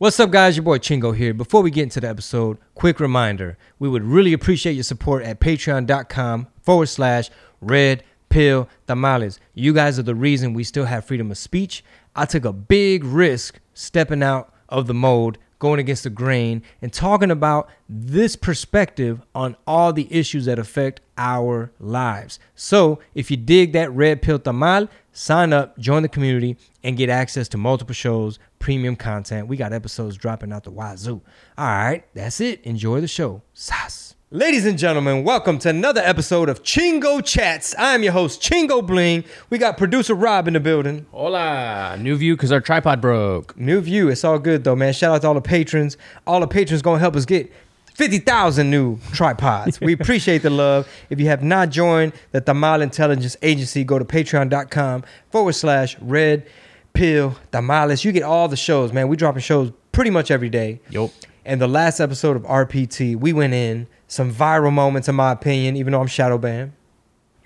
What's 0.00 0.20
up, 0.20 0.30
guys? 0.30 0.56
Your 0.56 0.62
boy 0.62 0.78
Chingo 0.78 1.16
here. 1.16 1.34
Before 1.34 1.60
we 1.60 1.72
get 1.72 1.82
into 1.82 1.98
the 1.98 2.08
episode, 2.08 2.58
quick 2.76 3.00
reminder 3.00 3.58
we 3.80 3.88
would 3.88 4.04
really 4.04 4.32
appreciate 4.32 4.74
your 4.74 4.84
support 4.84 5.24
at 5.24 5.40
patreon.com 5.40 6.46
forward 6.62 6.86
slash 6.86 7.30
red 7.60 8.04
pill 8.28 8.68
tamales. 8.86 9.40
You 9.54 9.74
guys 9.74 9.98
are 9.98 10.04
the 10.04 10.14
reason 10.14 10.54
we 10.54 10.62
still 10.62 10.84
have 10.84 11.04
freedom 11.04 11.32
of 11.32 11.36
speech. 11.36 11.82
I 12.14 12.26
took 12.26 12.44
a 12.44 12.52
big 12.52 13.02
risk 13.02 13.58
stepping 13.74 14.22
out 14.22 14.54
of 14.68 14.86
the 14.86 14.94
mold, 14.94 15.36
going 15.58 15.80
against 15.80 16.04
the 16.04 16.10
grain, 16.10 16.62
and 16.82 16.92
talking 16.92 17.30
about 17.30 17.68
this 17.88 18.36
perspective 18.36 19.20
on 19.34 19.56
all 19.66 19.92
the 19.92 20.12
issues 20.12 20.44
that 20.44 20.58
affect 20.58 21.00
our 21.16 21.72
lives. 21.80 22.38
So, 22.54 23.00
if 23.14 23.30
you 23.30 23.36
dig 23.36 23.72
that 23.72 23.90
red 23.92 24.22
pill 24.22 24.38
tamal, 24.38 24.88
sign 25.12 25.52
up, 25.52 25.78
join 25.78 26.02
the 26.02 26.08
community, 26.08 26.56
and 26.84 26.96
get 26.96 27.08
access 27.08 27.48
to 27.48 27.58
multiple 27.58 27.94
shows, 27.94 28.38
premium 28.58 28.96
content. 28.96 29.48
We 29.48 29.56
got 29.56 29.72
episodes 29.72 30.16
dropping 30.16 30.52
out 30.52 30.64
the 30.64 30.70
wazoo. 30.70 31.22
All 31.56 31.66
right, 31.66 32.04
that's 32.14 32.40
it. 32.40 32.62
Enjoy 32.62 33.00
the 33.00 33.08
show. 33.08 33.42
Sas. 33.54 34.14
Ladies 34.30 34.66
and 34.66 34.78
gentlemen, 34.78 35.24
welcome 35.24 35.58
to 35.60 35.70
another 35.70 36.02
episode 36.02 36.50
of 36.50 36.62
Chingo 36.62 37.24
Chats. 37.24 37.74
I'm 37.78 38.02
your 38.02 38.12
host, 38.12 38.42
Chingo 38.42 38.86
Bling. 38.86 39.24
We 39.48 39.56
got 39.56 39.78
producer 39.78 40.14
Rob 40.14 40.46
in 40.46 40.52
the 40.52 40.60
building. 40.60 41.06
Hola, 41.12 41.96
new 41.98 42.14
view 42.14 42.36
because 42.36 42.52
our 42.52 42.60
tripod 42.60 43.00
broke. 43.00 43.56
New 43.56 43.80
view. 43.80 44.10
It's 44.10 44.24
all 44.24 44.38
good 44.38 44.64
though, 44.64 44.76
man. 44.76 44.92
Shout 44.92 45.14
out 45.14 45.22
to 45.22 45.28
all 45.28 45.34
the 45.34 45.40
patrons. 45.40 45.96
All 46.26 46.40
the 46.40 46.46
patrons 46.46 46.82
gonna 46.82 46.98
help 46.98 47.16
us 47.16 47.24
get 47.24 47.50
50,000 47.94 48.70
new 48.70 48.98
tripods. 49.14 49.80
we 49.80 49.92
appreciate 49.98 50.42
the 50.42 50.50
love. 50.50 50.86
If 51.08 51.18
you 51.18 51.26
have 51.28 51.42
not 51.42 51.70
joined 51.70 52.12
the 52.32 52.42
Tamal 52.42 52.82
Intelligence 52.82 53.34
Agency, 53.40 53.82
go 53.82 53.98
to 53.98 54.04
patreon.com 54.04 55.04
forward 55.30 55.54
slash 55.54 55.98
red 56.00 56.46
pill 56.92 57.34
tamales. 57.50 58.04
You 58.04 58.12
get 58.12 58.24
all 58.24 58.46
the 58.48 58.56
shows, 58.58 58.92
man. 58.92 59.08
We 59.08 59.16
dropping 59.16 59.40
shows 59.40 59.72
pretty 59.92 60.10
much 60.10 60.30
every 60.30 60.50
day. 60.50 60.82
Yup. 60.90 61.12
And 61.46 61.62
the 61.62 61.66
last 61.66 61.98
episode 61.98 62.36
of 62.36 62.42
RPT, 62.42 63.16
we 63.16 63.32
went 63.32 63.54
in 63.54 63.86
some 64.08 64.34
viral 64.34 64.72
moments, 64.72 65.08
in 65.08 65.14
my 65.14 65.30
opinion, 65.30 65.76
even 65.76 65.92
though 65.92 66.00
I'm 66.00 66.06
shadow 66.06 66.38
banned. 66.38 66.72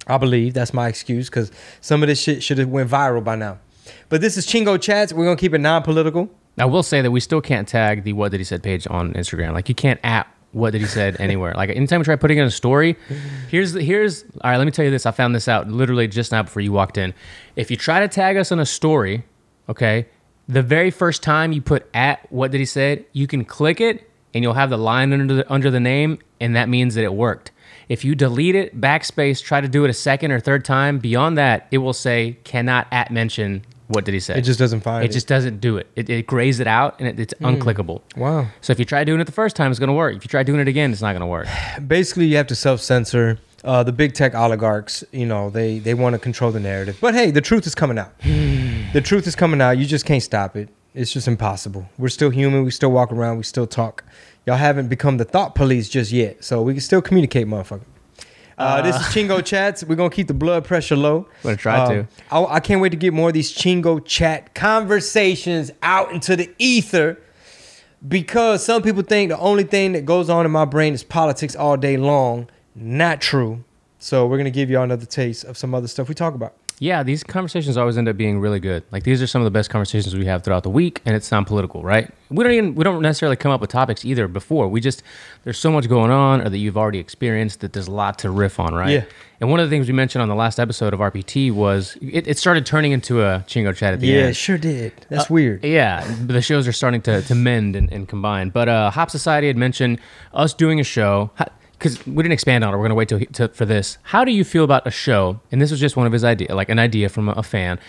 I 0.07 0.17
believe 0.17 0.55
that's 0.55 0.73
my 0.73 0.89
excuse 0.89 1.29
because 1.29 1.53
some 1.81 2.03
of 2.03 2.09
this 2.09 2.21
shit 2.21 2.43
should 2.43 2.59
have 2.59 2.69
went 2.69 2.91
viral 2.91 3.23
by 3.23 3.37
now. 3.37 3.59
But 4.09 4.21
this 4.21 4.37
is 4.37 4.47
Chingo 4.47 4.81
Chats. 4.81 5.13
We're 5.13 5.25
gonna 5.25 5.37
keep 5.37 5.55
it 5.55 5.59
non-political. 5.59 6.31
I 6.59 6.65
will 6.67 6.83
say 6.83 7.01
that 7.03 7.11
we 7.11 7.21
still 7.21 7.41
can't 7.41 7.67
tag 7.67 8.05
the 8.05 8.13
What 8.13 8.31
Did 8.31 8.39
He 8.39 8.45
Said 8.45 8.63
page 8.63 8.87
on 8.91 9.13
Instagram. 9.15 9.53
Like 9.53 9.69
you 9.69 9.75
can't 9.75 10.01
at 10.05 10.27
What 10.53 10.71
Did 10.71 10.83
He 10.83 10.87
Said 10.87 11.17
anywhere. 11.21 11.55
Like 11.55 11.71
anytime 11.71 12.01
we 12.01 12.05
try 12.05 12.17
putting 12.17 12.39
in 12.39 12.45
a 12.45 12.51
story, 12.51 12.97
here's 13.49 13.73
the, 13.73 13.83
here's 13.83 14.25
all 14.43 14.51
right. 14.51 14.57
Let 14.57 14.65
me 14.65 14.71
tell 14.71 14.85
you 14.85 14.91
this. 14.91 15.07
I 15.07 15.13
found 15.13 15.35
this 15.35 15.49
out 15.49 15.69
literally 15.69 16.09
just 16.09 16.33
now 16.33 16.43
before 16.43 16.63
you 16.63 16.73
walked 16.73 16.99
in. 16.99 17.15
If 17.57 17.71
you 17.71 17.77
try 17.77 18.01
to 18.01 18.09
tag 18.09 18.37
us 18.37 18.53
on 18.53 18.61
a 18.61 18.67
story, 18.67 19.25
okay, 19.69 20.07
the 20.49 20.63
very 20.63 20.91
first 20.91 21.23
time 21.23 21.53
you 21.53 21.63
put 21.63 21.89
at 21.95 22.31
What 22.31 22.51
Did 22.51 22.59
He 22.59 22.67
Said, 22.67 23.05
you 23.13 23.27
can 23.27 23.45
click 23.45 23.81
it 23.81 24.09
and 24.35 24.43
you'll 24.43 24.55
have 24.55 24.71
the 24.71 24.79
line 24.79 25.13
under 25.13 25.35
the 25.35 25.53
under 25.53 25.71
the 25.71 25.81
name, 25.81 26.19
and 26.41 26.57
that 26.57 26.69
means 26.69 26.95
that 26.95 27.05
it 27.05 27.15
worked. 27.15 27.51
If 27.89 28.05
you 28.05 28.15
delete 28.15 28.55
it, 28.55 28.81
backspace, 28.81 29.43
try 29.43 29.61
to 29.61 29.69
do 29.69 29.85
it 29.85 29.91
a 29.91 29.95
second 29.95 30.33
or 30.33 30.41
third 30.41 30.65
time, 30.65 30.99
beyond 30.99 31.37
that, 31.39 31.67
it 31.71 31.79
will 31.79 31.93
say 31.93 32.39
cannot 32.45 32.87
at 32.91 33.11
mention 33.11 33.65
what 33.89 34.07
did 34.07 34.15
he 34.15 34.21
say? 34.21 34.39
It 34.39 34.43
just 34.43 34.59
doesn't 34.59 34.81
find 34.81 35.05
it. 35.05 35.11
it. 35.11 35.13
just 35.13 35.27
doesn't 35.27 35.61
do 35.61 35.77
it. 35.77 35.87
It, 35.97 36.09
it 36.09 36.27
grays 36.27 36.61
it 36.61 36.67
out 36.67 36.99
and 36.99 37.09
it, 37.09 37.21
it's 37.21 37.35
unclickable. 37.35 38.01
Wow. 38.17 38.47
So 38.63 38.73
if 38.73 38.79
you 38.79 38.87
try 38.87 39.05
doing 39.05 39.21
it 39.21 39.25
the 39.25 39.33
first 39.33 39.55
time, 39.55 39.71
it's 39.71 39.79
going 39.79 39.89
to 39.89 39.95
work. 39.95 40.17
If 40.17 40.25
you 40.25 40.29
try 40.29 40.43
doing 40.43 40.61
it 40.61 40.69
again, 40.69 40.93
it's 40.93 41.03
not 41.03 41.13
going 41.13 41.21
to 41.21 41.27
work. 41.27 41.47
Basically, 41.87 42.27
you 42.27 42.37
have 42.37 42.47
to 42.47 42.55
self-censor. 42.55 43.39
Uh, 43.65 43.83
the 43.83 43.93
big 43.93 44.13
tech 44.15 44.35
oligarchs, 44.35 45.05
you 45.13 45.25
know, 45.27 45.49
they 45.49 45.79
they 45.79 45.95
want 45.95 46.15
to 46.15 46.19
control 46.19 46.51
the 46.51 46.59
narrative. 46.59 46.99
But 47.01 47.15
hey, 47.15 47.31
the 47.31 47.41
truth 47.41 47.65
is 47.67 47.77
coming 47.77 47.97
out. 47.97 48.19
the 48.23 49.03
truth 49.05 49.27
is 49.29 49.37
coming 49.37 49.61
out. 49.61 49.79
You 49.79 49.87
just 49.87 50.05
can't 50.05 50.23
stop 50.23 50.57
it. 50.57 50.69
It's 50.95 51.13
just 51.13 51.27
impossible. 51.27 51.89
We're 51.97 52.09
still 52.11 52.31
human. 52.31 52.65
We 52.65 52.71
still 52.71 52.93
walk 52.93 53.13
around. 53.13 53.39
We 53.39 53.45
still 53.45 53.67
talk. 53.67 54.05
Y'all 54.47 54.57
haven't 54.57 54.89
become 54.89 55.17
the 55.17 55.25
thought 55.25 55.55
police 55.55 55.89
just 55.89 56.13
yet, 56.13 56.45
so 56.45 56.61
we 56.63 56.75
can 56.75 56.81
still 56.83 57.01
communicate, 57.01 57.47
motherfucker. 57.47 57.83
Uh, 58.59 58.83
this 58.83 58.95
is 58.97 59.03
Chingo 59.03 59.45
Chats. 59.45 59.83
We're 59.83 59.97
gonna 59.97 60.11
keep 60.11 60.29
the 60.29 60.35
blood 60.35 60.65
pressure 60.65 60.97
low. 60.97 61.27
Gonna 61.43 61.57
try 61.57 61.89
to. 61.95 62.07
I, 62.31 62.45
I 62.45 62.61
can't 62.61 62.81
wait 62.81 62.91
to 62.91 62.97
get 62.97 63.15
more 63.15 63.29
of 63.29 63.35
these 63.35 63.53
Chingo 63.55 64.05
Chat 64.05 64.55
conversations 64.55 65.71
out 65.83 66.13
into 66.13 66.37
the 66.37 66.51
ether 66.59 67.19
because 68.07 68.65
some 68.65 68.83
people 68.83 69.03
think 69.03 69.31
the 69.31 69.39
only 69.39 69.65
thing 69.65 69.93
that 69.93 70.05
goes 70.05 70.29
on 70.29 70.45
in 70.45 70.53
my 70.53 70.65
brain 70.65 70.93
is 70.93 71.03
politics 71.03 71.57
all 71.57 71.77
day 71.77 71.97
long. 71.97 72.49
Not 72.75 73.21
true. 73.21 73.65
So 73.99 74.27
we're 74.27 74.37
gonna 74.37 74.51
give 74.51 74.69
y'all 74.69 74.83
another 74.83 75.07
taste 75.07 75.45
of 75.45 75.57
some 75.57 75.75
other 75.75 75.89
stuff 75.89 76.09
we 76.09 76.15
talk 76.15 76.35
about. 76.35 76.55
Yeah, 76.83 77.05
these 77.05 77.23
conversations 77.23 77.77
always 77.77 77.97
end 77.97 78.09
up 78.09 78.17
being 78.17 78.41
really 78.41 78.59
good. 78.59 78.83
Like 78.91 79.05
these 79.05 79.23
are 79.23 79.29
some 79.29 79.41
of 79.41 79.45
the 79.45 79.53
best 79.53 79.71
conversations 79.71 80.17
we 80.17 80.25
have 80.25 80.43
throughout 80.43 80.65
the 80.65 80.71
week, 80.71 81.01
and 81.07 81.15
it's 81.15 81.31
non-political, 81.31 81.85
right? 81.85 82.11
We 82.29 82.43
don't 82.43 82.53
even 82.55 82.75
we 82.75 82.83
don't 82.83 83.01
necessarily 83.01 83.37
come 83.37 83.53
up 83.53 83.61
with 83.61 83.71
topics 83.71 84.05
either 84.05 84.27
before. 84.27 84.67
We 84.67 84.81
just 84.81 85.05
there's 85.45 85.61
so 85.61 85.71
much 85.71 85.89
going 85.89 86.11
on, 86.11 86.41
or 86.41 86.49
that 86.49 86.59
you've 86.59 86.77
already 86.77 86.99
experienced 86.99 87.61
that 87.61 87.73
there's 87.73 87.87
a 87.87 87.93
lot 87.93 88.19
to 88.21 88.31
riff 88.31 88.59
on, 88.59 88.75
right? 88.75 88.91
Yeah. 88.91 89.05
And 89.41 89.49
one 89.49 89.61
of 89.61 89.71
the 89.71 89.77
things 89.77 89.87
we 89.87 89.93
mentioned 89.93 90.23
on 90.23 90.29
the 90.29 90.35
last 90.35 90.59
episode 90.59 90.93
of 90.93 90.99
RPT 90.99 91.53
was 91.53 91.97
it, 92.03 92.27
it 92.27 92.37
started 92.37 92.67
turning 92.67 92.91
into 92.91 93.23
a 93.23 93.45
chingo 93.47 93.73
chat 93.77 93.93
at 93.93 94.01
the 94.01 94.09
end. 94.09 94.17
Yeah, 94.17 94.23
end. 94.23 94.31
it 94.31 94.35
sure 94.35 94.59
did. 94.59 95.07
That's 95.09 95.31
weird. 95.31 95.65
Yeah, 95.65 96.05
but 96.23 96.33
the 96.33 96.43
shows 96.43 96.67
are 96.67 96.73
starting 96.73 97.03
to, 97.03 97.23
to 97.23 97.35
mend 97.37 97.77
and, 97.77 97.93
and 97.93 98.09
combine. 98.09 98.51
But 98.51 98.69
uh, 98.69 98.91
Hop 98.91 99.09
Society 99.09 99.47
had 99.47 99.57
mentioned 99.57 100.01
us 100.33 100.53
doing 100.53 100.81
a 100.81 100.85
show 100.85 101.31
because 101.83 102.07
we 102.07 102.23
didn't 102.23 102.33
expand 102.33 102.63
on 102.63 102.73
it. 102.73 102.77
We're 102.77 102.85
gonna 102.85 102.95
wait 102.95 103.09
till, 103.09 103.19
till 103.33 103.49
for 103.49 103.67
this. 103.67 103.99
How 104.05 104.25
do 104.25 104.31
you 104.31 104.45
feel 104.45 104.63
about 104.63 104.87
a 104.87 104.91
show? 104.91 105.41
And 105.51 105.61
this 105.61 105.73
was 105.73 105.81
just 105.81 105.97
one 105.97 106.07
of 106.07 106.13
his 106.13 106.23
idea, 106.23 106.55
like 106.55 106.69
an 106.69 106.79
idea 106.79 107.09
from 107.09 107.29
a, 107.29 107.33
a 107.33 107.43
fan, 107.43 107.81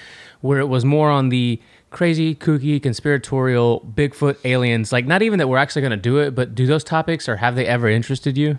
where 0.41 0.59
it 0.59 0.67
was 0.67 0.83
more 0.83 1.11
on 1.11 1.29
the 1.29 1.61
crazy, 1.91 2.33
kooky, 2.33 2.81
conspiratorial, 2.81 3.81
Bigfoot 3.81 4.37
aliens. 4.45 4.91
Like 4.91 5.05
not 5.05 5.21
even 5.21 5.37
that 5.37 5.47
we're 5.47 5.59
actually 5.59 5.83
gonna 5.83 5.97
do 5.97 6.17
it, 6.17 6.33
but 6.33 6.55
do 6.55 6.65
those 6.65 6.83
topics 6.83 7.29
or 7.29 7.35
have 7.35 7.55
they 7.55 7.67
ever 7.67 7.87
interested 7.87 8.37
you? 8.37 8.57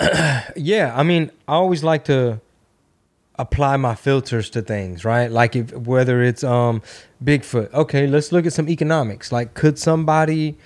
Yeah, 0.56 0.94
I 0.96 1.02
mean, 1.02 1.30
I 1.46 1.54
always 1.54 1.84
like 1.84 2.04
to 2.06 2.40
apply 3.38 3.76
my 3.76 3.94
filters 3.94 4.48
to 4.50 4.62
things, 4.62 5.04
right? 5.04 5.30
Like 5.30 5.54
if 5.54 5.72
whether 5.74 6.22
it's 6.22 6.42
um 6.42 6.80
Bigfoot. 7.22 7.70
Okay, 7.74 8.06
let's 8.06 8.32
look 8.32 8.46
at 8.46 8.54
some 8.54 8.70
economics. 8.70 9.32
Like 9.32 9.52
could 9.52 9.78
somebody 9.78 10.56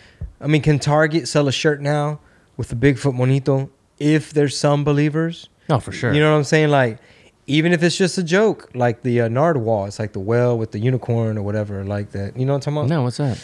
I 0.40 0.46
mean, 0.46 0.62
can 0.62 0.78
Target 0.78 1.26
sell 1.26 1.48
a 1.48 1.52
shirt 1.52 1.82
now 1.82 2.20
with 2.56 2.68
the 2.68 2.76
Bigfoot 2.76 3.14
monito 3.14 3.68
if 3.98 4.32
there's 4.32 4.56
some 4.58 4.84
believers? 4.84 5.48
No, 5.68 5.80
for 5.80 5.92
sure. 5.92 6.12
You 6.12 6.20
know 6.20 6.30
what 6.32 6.38
I'm 6.38 6.44
saying? 6.44 6.70
Like 6.70 6.98
even 7.46 7.72
if 7.72 7.82
it's 7.82 7.96
just 7.96 8.16
a 8.18 8.22
joke, 8.22 8.70
like 8.74 9.02
the 9.02 9.22
uh, 9.22 9.28
narwhal, 9.28 9.86
it's 9.86 9.98
like 9.98 10.12
the 10.12 10.20
whale 10.20 10.56
with 10.58 10.72
the 10.72 10.78
unicorn 10.78 11.36
or 11.38 11.42
whatever, 11.42 11.84
like 11.84 12.10
that. 12.12 12.36
You 12.36 12.46
know 12.46 12.52
what 12.54 12.66
I'm 12.66 12.74
talking 12.74 12.78
about? 12.78 12.88
no, 12.88 13.02
what's 13.02 13.18
that? 13.18 13.38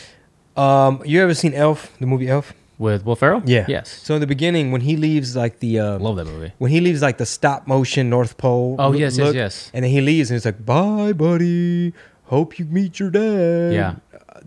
Um, 0.56 1.02
you 1.04 1.22
ever 1.22 1.34
seen 1.34 1.54
Elf, 1.54 1.96
the 1.98 2.06
movie 2.06 2.28
Elf? 2.28 2.52
With 2.78 3.04
Will 3.04 3.14
Ferrell? 3.14 3.42
Yeah. 3.44 3.66
Yes. 3.68 3.90
So 3.90 4.14
in 4.14 4.22
the 4.22 4.26
beginning, 4.26 4.72
when 4.72 4.80
he 4.80 4.96
leaves, 4.96 5.36
like 5.36 5.58
the 5.58 5.78
uh, 5.80 5.98
Love 5.98 6.16
that 6.16 6.24
movie. 6.24 6.52
when 6.56 6.70
he 6.70 6.80
leaves 6.80 7.02
like 7.02 7.18
the 7.18 7.26
stop 7.26 7.66
motion 7.66 8.08
North 8.08 8.38
Pole. 8.38 8.76
Oh, 8.78 8.88
look- 8.88 8.98
yes, 9.00 9.18
yes, 9.18 9.26
look, 9.26 9.34
yes. 9.36 9.70
And 9.74 9.84
then 9.84 9.90
he 9.90 10.00
leaves 10.00 10.30
and 10.30 10.36
it's 10.38 10.46
like, 10.46 10.64
bye, 10.64 11.12
buddy. 11.12 11.92
Hope 12.24 12.58
you 12.58 12.64
meet 12.64 12.98
your 12.98 13.10
dad. 13.10 13.74
Yeah. 13.74 13.96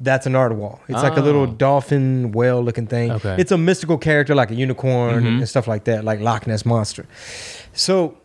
That's 0.03 0.25
a 0.25 0.29
narwhal. 0.29 0.81
It's 0.89 1.01
like 1.01 1.17
a 1.17 1.21
little 1.21 1.43
Oh. 1.43 1.55
dolphin 1.67 2.31
whale 2.33 2.61
looking 2.61 2.87
thing. 2.87 3.11
Okay. 3.11 3.35
It's 3.39 3.51
a 3.53 3.57
mystical 3.57 3.97
character 3.97 4.35
like 4.35 4.51
a 4.51 4.55
unicorn 4.65 5.25
and 5.25 5.47
stuff 5.49 5.67
like 5.67 5.83
that, 5.85 6.03
like 6.03 6.19
Loch 6.19 6.45
Ness 6.47 6.65
monster. 6.65 7.05
So 7.73 8.17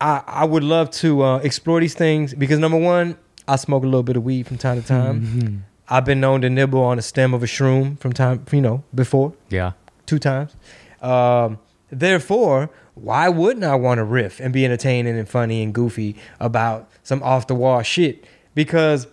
I 0.00 0.22
I 0.26 0.44
would 0.44 0.64
love 0.64 0.90
to 1.02 1.22
uh, 1.22 1.36
explore 1.38 1.80
these 1.80 1.94
things 1.94 2.34
because 2.34 2.58
number 2.58 2.78
one, 2.78 3.16
I 3.48 3.56
smoke 3.56 3.82
a 3.84 3.86
little 3.86 4.02
bit 4.02 4.16
of 4.16 4.24
weed 4.24 4.46
from 4.46 4.58
time 4.58 4.80
to 4.82 4.86
time. 4.86 5.20
Mm-hmm. 5.22 5.56
I've 5.88 6.04
been 6.04 6.20
known 6.20 6.40
to 6.42 6.50
nibble 6.50 6.82
on 6.82 6.98
a 6.98 7.02
stem 7.02 7.32
of 7.32 7.42
a 7.42 7.46
shroom 7.46 7.98
from 8.00 8.12
time, 8.12 8.44
you 8.52 8.60
know, 8.60 8.82
before 8.94 9.32
Yeah. 9.48 9.72
two 10.04 10.18
times. 10.18 10.54
Um, 11.00 11.58
therefore, 11.90 12.70
why 12.94 13.28
wouldn't 13.28 13.64
I 13.64 13.76
want 13.76 13.98
to 13.98 14.04
riff 14.04 14.40
and 14.40 14.52
be 14.52 14.64
entertaining 14.64 15.16
and 15.18 15.28
funny 15.28 15.62
and 15.62 15.72
goofy 15.72 16.16
about 16.40 16.88
some 17.04 17.22
off 17.22 17.46
the 17.46 17.54
wall 17.54 17.82
shit? 17.82 18.24
Because 18.54 19.06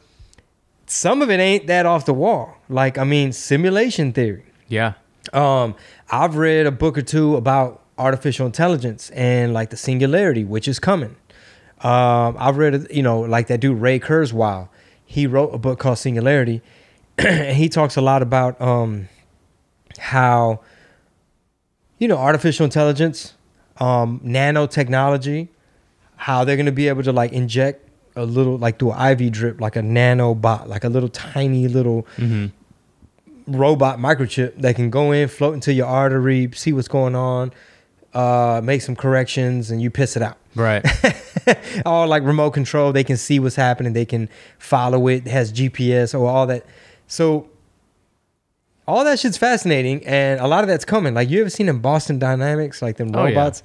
some 0.93 1.21
of 1.23 1.31
it 1.31 1.39
ain't 1.39 1.67
that 1.67 1.85
off 1.85 2.05
the 2.05 2.13
wall. 2.13 2.57
Like, 2.69 2.97
I 2.97 3.03
mean, 3.03 3.31
simulation 3.33 4.13
theory. 4.13 4.45
Yeah. 4.67 4.93
Um, 5.33 5.75
I've 6.11 6.35
read 6.35 6.67
a 6.67 6.71
book 6.71 6.97
or 6.97 7.01
two 7.01 7.35
about 7.35 7.81
artificial 7.97 8.45
intelligence 8.45 9.09
and 9.11 9.53
like 9.53 9.71
the 9.71 9.77
singularity, 9.77 10.43
which 10.43 10.67
is 10.67 10.79
coming. 10.79 11.15
Um, 11.81 12.37
I've 12.39 12.57
read, 12.57 12.87
you 12.91 13.01
know, 13.01 13.21
like 13.21 13.47
that 13.47 13.59
dude 13.59 13.79
Ray 13.79 13.99
Kurzweil. 13.99 14.69
He 15.05 15.27
wrote 15.27 15.53
a 15.53 15.57
book 15.57 15.79
called 15.79 15.97
Singularity, 15.97 16.61
and 17.17 17.57
he 17.57 17.69
talks 17.69 17.97
a 17.97 18.01
lot 18.01 18.21
about 18.21 18.59
um, 18.61 19.09
how, 19.99 20.61
you 21.99 22.07
know, 22.07 22.17
artificial 22.17 22.63
intelligence, 22.63 23.33
um, 23.77 24.21
nanotechnology, 24.23 25.49
how 26.15 26.43
they're 26.43 26.55
going 26.55 26.65
to 26.67 26.71
be 26.71 26.87
able 26.87 27.03
to 27.03 27.11
like 27.11 27.31
inject 27.31 27.82
a 28.15 28.25
little, 28.25 28.57
like 28.57 28.79
through 28.79 28.91
an 28.93 29.19
IV 29.21 29.31
drip, 29.31 29.61
like 29.61 29.75
a 29.75 29.81
nanobot, 29.81 30.67
like 30.67 30.83
a 30.83 30.89
little 30.89 31.09
tiny 31.09 31.67
little 31.67 32.05
robot 33.47 33.99
microchip 33.99 34.55
that 34.61 34.75
can 34.75 34.89
go 34.89 35.11
in, 35.11 35.27
float 35.27 35.53
into 35.53 35.73
your 35.73 35.87
artery, 35.87 36.49
see 36.53 36.71
what's 36.73 36.87
going 36.87 37.15
on, 37.15 37.51
uh, 38.13 38.61
make 38.63 38.81
some 38.81 38.95
corrections, 38.95 39.71
and 39.71 39.81
you 39.81 39.89
piss 39.89 40.15
it 40.15 40.21
out. 40.21 40.37
Right. 40.55 40.85
all 41.85 42.07
like 42.07 42.23
remote 42.23 42.51
control. 42.51 42.91
They 42.93 43.03
can 43.03 43.17
see 43.17 43.39
what's 43.39 43.55
happening. 43.55 43.93
They 43.93 44.05
can 44.05 44.29
follow 44.59 45.07
it. 45.07 45.25
it 45.25 45.29
has 45.31 45.51
GPS 45.51 46.17
or 46.17 46.27
all 46.27 46.45
that. 46.47 46.65
So 47.07 47.49
all 48.87 49.03
that 49.03 49.19
shit's 49.19 49.37
fascinating, 49.37 50.05
and 50.05 50.39
a 50.39 50.47
lot 50.47 50.63
of 50.63 50.67
that's 50.67 50.85
coming. 50.85 51.13
Like 51.13 51.29
you 51.29 51.41
ever 51.41 51.49
seen 51.49 51.69
in 51.69 51.79
Boston 51.79 52.19
Dynamics, 52.19 52.81
like 52.81 52.97
them 52.97 53.11
Oh, 53.15 53.25
yeah. 53.25 53.29
robots? 53.29 53.63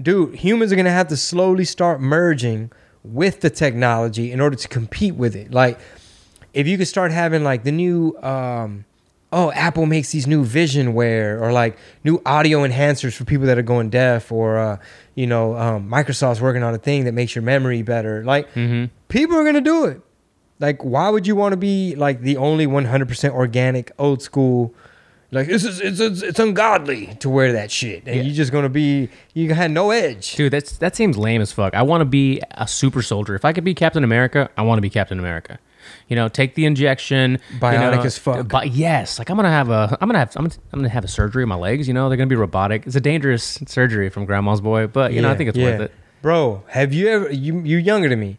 Dude, 0.00 0.34
humans 0.34 0.72
are 0.72 0.76
gonna 0.76 0.90
have 0.90 1.08
to 1.08 1.16
slowly 1.16 1.64
start 1.64 2.00
merging 2.00 2.70
with 3.04 3.40
the 3.42 3.50
technology 3.50 4.32
in 4.32 4.40
order 4.40 4.56
to 4.56 4.66
compete 4.68 5.14
with 5.14 5.36
it. 5.36 5.52
Like, 5.52 5.78
if 6.52 6.66
you 6.66 6.78
could 6.78 6.88
start 6.88 7.12
having 7.12 7.44
like 7.44 7.62
the 7.64 7.72
new, 7.72 8.16
um, 8.22 8.84
oh, 9.32 9.50
Apple 9.52 9.86
makes 9.86 10.10
these 10.12 10.26
new 10.26 10.44
vision 10.44 10.94
wear, 10.94 11.42
or 11.42 11.52
like 11.52 11.76
new 12.04 12.22
audio 12.24 12.60
enhancers 12.60 13.14
for 13.14 13.24
people 13.24 13.46
that 13.46 13.58
are 13.58 13.62
going 13.62 13.90
deaf, 13.90 14.30
or 14.32 14.58
uh, 14.58 14.78
you 15.14 15.26
know, 15.26 15.56
um, 15.56 15.88
Microsoft's 15.90 16.40
working 16.40 16.62
on 16.62 16.72
a 16.74 16.78
thing 16.78 17.04
that 17.04 17.12
makes 17.12 17.34
your 17.34 17.42
memory 17.42 17.82
better. 17.82 18.24
Like, 18.24 18.48
Mm-hmm. 18.54 18.86
people 19.08 19.36
are 19.36 19.44
gonna 19.44 19.60
do 19.60 19.84
it. 19.86 20.00
Like, 20.60 20.82
why 20.84 21.08
would 21.10 21.26
you 21.26 21.34
want 21.36 21.52
to 21.52 21.56
be 21.56 21.96
like 21.96 22.20
the 22.20 22.36
only 22.36 22.66
100% 22.66 23.30
organic, 23.32 23.90
old 23.98 24.22
school? 24.22 24.72
Like, 25.32 25.48
this 25.48 25.64
is 25.64 25.80
it's 25.80 25.98
it's, 26.00 26.22
it's 26.22 26.38
ungodly 26.38 27.16
to 27.20 27.28
wear 27.28 27.52
that 27.52 27.70
shit, 27.70 28.04
and 28.06 28.16
Yeah. 28.16 28.22
you're 28.22 28.34
just 28.34 28.52
gonna 28.52 28.68
be 28.68 29.08
you 29.32 29.52
had 29.54 29.70
no 29.70 29.90
edge. 29.90 30.36
Dude, 30.36 30.52
that's 30.52 30.78
that 30.78 30.94
seems 30.94 31.16
lame 31.18 31.40
as 31.40 31.50
fuck. 31.52 31.74
I 31.74 31.82
want 31.82 32.02
to 32.02 32.04
be 32.06 32.40
a 32.52 32.68
super 32.68 33.02
soldier. 33.02 33.34
If 33.34 33.44
I 33.44 33.52
could 33.52 33.64
be 33.64 33.74
Captain 33.74 34.04
America, 34.04 34.48
I 34.56 34.62
want 34.62 34.78
to 34.78 34.82
be 34.82 34.90
Captain 34.90 35.18
America. 35.18 35.58
You 36.08 36.16
know, 36.16 36.28
take 36.28 36.54
the 36.54 36.64
injection. 36.66 37.38
you 37.52 37.58
Bionic 37.58 37.96
know, 37.96 38.02
as 38.02 38.16
fuck. 38.16 38.48
But 38.48 38.70
yes, 38.72 39.18
like 39.18 39.28
I'm 39.28 39.36
gonna 39.36 39.50
have 39.50 39.70
a, 39.70 39.98
I'm 40.00 40.08
gonna 40.08 40.18
have, 40.18 40.32
I'm 40.36 40.44
gonna, 40.44 40.54
I'm 40.72 40.78
gonna 40.78 40.88
have 40.88 41.04
a 41.04 41.08
surgery 41.08 41.42
on 41.42 41.48
my 41.48 41.56
legs. 41.56 41.88
You 41.88 41.94
know, 41.94 42.08
they're 42.08 42.16
gonna 42.16 42.26
be 42.28 42.36
robotic. 42.36 42.86
It's 42.86 42.96
a 42.96 43.00
dangerous 43.00 43.58
surgery 43.66 44.08
from 44.10 44.24
Grandma's 44.24 44.60
boy, 44.60 44.86
but 44.86 45.12
you 45.12 45.20
know, 45.20 45.30
I 45.30 45.34
think 45.36 45.48
it's 45.48 45.58
worth 45.58 45.80
it. 45.80 45.92
Bro, 46.22 46.62
have 46.68 46.94
you 46.94 47.08
ever 47.08 47.30
you 47.32 47.60
you 47.60 47.76
younger 47.78 48.08
than 48.08 48.20
me? 48.20 48.38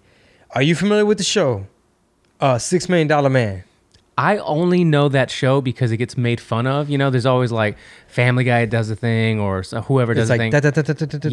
Are 0.51 0.61
you 0.61 0.73
familiar 0.75 1.05
with 1.05 1.17
the 1.17 1.23
show? 1.23 1.67
Uh, 2.39 2.57
Six 2.57 2.87
Million 2.89 3.07
Dollar 3.07 3.29
Man. 3.29 3.63
I 4.17 4.37
only 4.37 4.83
know 4.85 5.09
that 5.09 5.29
show 5.29 5.59
because 5.61 5.91
it 5.91 5.97
gets 5.97 6.15
made 6.17 6.39
fun 6.39 6.67
of. 6.67 6.89
You 6.89 6.97
know, 6.97 7.09
there's 7.09 7.25
always 7.25 7.51
like 7.51 7.77
Family 8.07 8.43
Guy 8.45 8.65
does 8.65 8.89
a 8.89 8.95
thing 8.95 9.39
or 9.39 9.61
whoever 9.63 10.13
does 10.13 10.29
a 10.29 10.33
thing. 10.39 10.51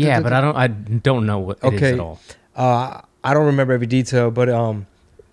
yeah, 0.00 0.16
but 0.24 0.32
I 0.32 0.40
don't, 0.40 0.56
I 0.56 0.66
don't 0.66 1.26
know 1.26 1.38
what 1.38 1.58
it 1.62 1.74
is 1.74 1.82
Okay. 1.82 1.92
at 1.92 2.00
all. 2.00 2.20
Uh, 2.56 3.00
I 3.22 3.34
don't 3.34 3.46
remember 3.46 3.72
every 3.72 3.86
detail, 3.86 4.30
but 4.32 4.48
um, 4.48 4.86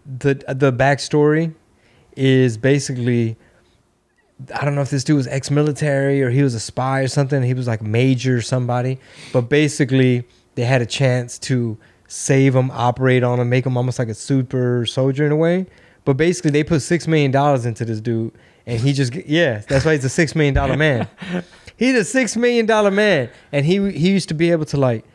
the 0.06 0.36
the 0.48 0.72
backstory 0.72 1.54
is 2.16 2.58
basically 2.58 3.36
I 4.54 4.64
don't 4.64 4.76
know 4.76 4.82
if 4.82 4.90
this 4.90 5.04
dude 5.04 5.18
was 5.18 5.28
ex-military 5.28 6.22
or 6.22 6.30
he 6.30 6.44
was 6.44 6.54
a 6.54 6.60
spy 6.60 7.02
or 7.02 7.08
something. 7.08 7.42
He 7.44 7.54
was 7.54 7.68
like 7.68 7.82
major 7.82 8.42
somebody, 8.42 9.00
but 9.34 9.50
basically 9.50 10.24
they 10.56 10.64
had 10.64 10.82
a 10.82 10.86
chance 10.86 11.38
to 11.40 11.78
save 12.08 12.56
him, 12.56 12.72
operate 12.72 13.24
on 13.24 13.40
him, 13.40 13.50
make 13.50 13.66
him 13.66 13.76
almost 13.76 14.00
like 14.00 14.08
a 14.08 14.14
super 14.14 14.86
soldier 14.86 15.26
in 15.26 15.32
a 15.32 15.36
way. 15.36 15.66
But 16.10 16.18
basically, 16.18 16.50
they 16.50 16.64
put 16.64 16.82
six 16.82 17.08
million 17.08 17.30
dollars 17.30 17.68
into 17.68 17.86
this 17.86 18.02
dude, 18.02 18.32
and 18.66 18.82
he 18.82 18.94
just 18.94 19.14
yeah, 19.14 19.60
that's 19.68 19.86
why 19.86 19.94
he's 19.94 20.04
a 20.04 20.10
six 20.10 20.34
million 20.34 20.56
dollar 20.56 20.76
man. 20.76 21.08
he's 21.78 21.94
a 21.94 22.04
six 22.04 22.36
million 22.36 22.66
dollar 22.66 22.90
man, 22.90 23.30
and 23.52 23.64
he 23.64 23.92
he 23.92 24.10
used 24.10 24.28
to 24.30 24.34
be 24.34 24.50
able 24.50 24.66
to 24.66 24.78
like 24.78 25.06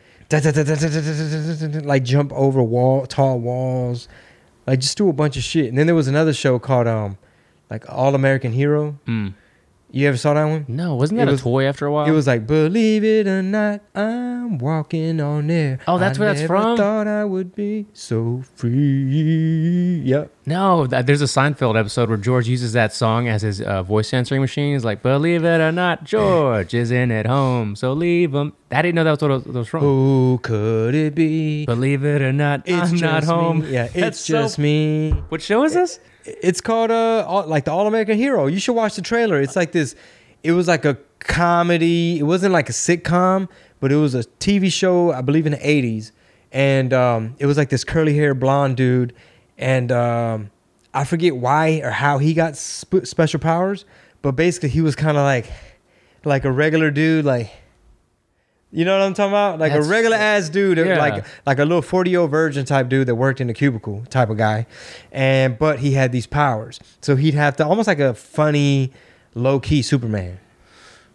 like 1.83 2.03
jump 2.03 2.31
over 2.31 2.63
wall 2.63 3.05
tall 3.07 3.41
walls, 3.41 4.07
like 4.65 4.79
just 4.79 4.97
do 4.97 5.09
a 5.09 5.11
bunch 5.11 5.35
of 5.35 5.43
shit. 5.43 5.65
And 5.65 5.77
then 5.77 5.85
there 5.85 5.95
was 5.95 6.07
another 6.07 6.31
show 6.31 6.59
called 6.59 6.87
um 6.87 7.17
like 7.69 7.83
All 7.91 8.15
American 8.15 8.53
Hero. 8.53 8.97
Mm 9.05 9.33
you 9.97 10.09
ever 10.09 10.17
saw 10.17 10.33
that 10.33 10.43
one? 10.43 10.65
No, 10.67 10.95
wasn't 10.95 11.21
It 11.21 11.25
that 11.25 11.31
was- 11.31 11.39
a 11.39 11.43
toy 11.43 11.63
after 11.67 11.85
a 11.85 11.91
while? 11.91 12.05
It 12.05 12.11
was 12.11 12.27
like 12.27 12.45
believe 12.45 13.05
it 13.05 13.27
or 13.27 13.41
not, 13.41 13.79
I'm 13.95 14.57
walking 14.57 15.21
on 15.21 15.49
air. 15.49 15.79
Oh, 15.87 15.97
that's 15.97 16.17
I 16.17 16.21
where 16.21 16.29
that's 16.33 16.41
never 16.41 16.53
from? 16.53 16.75
Thought 16.75 17.07
I 17.07 17.23
would 17.23 17.55
be 17.55 17.85
so 17.93 18.43
free. 18.55 20.01
Yep. 20.03 20.31
No, 20.47 20.85
that, 20.87 21.07
there's 21.07 21.21
a 21.21 21.25
Seinfeld 21.25 21.79
episode 21.79 22.09
where 22.09 22.17
George 22.17 22.47
uses 22.49 22.73
that 22.73 22.91
song 22.93 23.29
as 23.29 23.41
his 23.41 23.61
uh, 23.61 23.83
voice 23.83 24.13
answering 24.13 24.41
machine. 24.41 24.73
He's 24.73 24.83
like, 24.83 25.01
"Believe 25.01 25.45
it 25.45 25.61
or 25.61 25.71
not, 25.71 26.03
George 26.13 26.73
isn't 26.73 27.11
at 27.11 27.25
home, 27.25 27.77
so 27.77 27.93
leave 27.93 28.33
him." 28.35 28.51
I 28.71 28.81
didn't 28.81 28.95
know 28.95 29.05
that 29.05 29.11
was 29.11 29.21
what 29.21 29.31
it 29.31 29.53
was 29.53 29.67
from. 29.69 29.79
Who 29.81 30.39
could 30.43 30.93
it 30.93 31.15
be? 31.15 31.65
Believe 31.65 32.03
it 32.03 32.21
or 32.21 32.33
not, 32.33 32.63
It's 32.65 32.91
I'm 32.91 32.97
not 32.97 33.23
home. 33.23 33.61
Me. 33.61 33.71
Yeah, 33.71 33.83
That's 33.93 33.95
it's 33.95 34.19
so- 34.19 34.33
just 34.41 34.59
me. 34.59 35.11
What 35.29 35.41
show 35.41 35.63
is 35.63 35.73
this? 35.73 35.99
It's 36.25 36.61
called 36.61 36.91
uh 36.91 37.45
like 37.45 37.65
the 37.65 37.71
All 37.71 37.87
American 37.87 38.17
Hero. 38.17 38.47
You 38.47 38.59
should 38.59 38.73
watch 38.73 38.95
the 38.95 39.01
trailer. 39.01 39.41
It's 39.41 39.55
like 39.55 39.71
this. 39.71 39.95
It 40.43 40.51
was 40.51 40.67
like 40.67 40.85
a 40.85 40.97
comedy. 41.19 42.19
It 42.19 42.23
wasn't 42.23 42.53
like 42.53 42.69
a 42.69 42.71
sitcom, 42.73 43.47
but 43.79 43.91
it 43.91 43.95
was 43.95 44.15
a 44.15 44.23
TV 44.39 44.71
show. 44.71 45.11
I 45.11 45.21
believe 45.21 45.45
in 45.45 45.51
the 45.53 45.57
'80s, 45.59 46.11
and 46.51 46.93
um, 46.93 47.35
it 47.39 47.45
was 47.45 47.57
like 47.57 47.69
this 47.69 47.83
curly 47.83 48.15
haired 48.15 48.39
blonde 48.39 48.77
dude, 48.77 49.13
and 49.57 49.91
um, 49.91 50.51
I 50.93 51.03
forget 51.03 51.35
why 51.35 51.81
or 51.83 51.91
how 51.91 52.17
he 52.17 52.33
got 52.33 52.55
sp- 52.57 53.05
special 53.05 53.39
powers, 53.39 53.85
but 54.21 54.33
basically 54.33 54.69
he 54.69 54.81
was 54.81 54.95
kind 54.95 55.17
of 55.17 55.23
like 55.23 55.51
like 56.23 56.45
a 56.45 56.51
regular 56.51 56.91
dude, 56.91 57.25
like. 57.25 57.51
You 58.75 58.83
know 58.85 58.97
what 58.99 59.05
I'm 59.05 59.13
talking 59.13 59.31
about? 59.31 59.57
Like 59.59 59.71
That's- 59.71 59.87
a 59.87 59.89
regular 59.89 60.17
ass 60.17 60.49
dude, 60.49 60.77
Yeah. 60.77 60.97
like 60.99 61.25
like 61.45 61.59
a 61.59 61.63
little 61.65 61.81
40 61.81 62.09
year 62.11 62.19
old 62.19 62.31
virgin 62.31 62.65
type 62.65 62.89
dude 62.89 63.07
that 63.07 63.15
worked 63.15 63.39
in 63.39 63.49
a 63.49 63.53
cubicle 63.53 64.03
type 64.09 64.29
of 64.29 64.37
guy, 64.37 64.65
and 65.11 65.57
but 65.57 65.79
he 65.79 65.91
had 65.93 66.11
these 66.11 66.27
powers, 66.27 66.79
so 67.01 67.15
he'd 67.15 67.33
have 67.35 67.55
to 67.57 67.65
almost 67.65 67.87
like 67.87 67.99
a 67.99 68.13
funny, 68.13 68.91
low 69.33 69.59
key 69.59 69.81
Superman. 69.81 70.39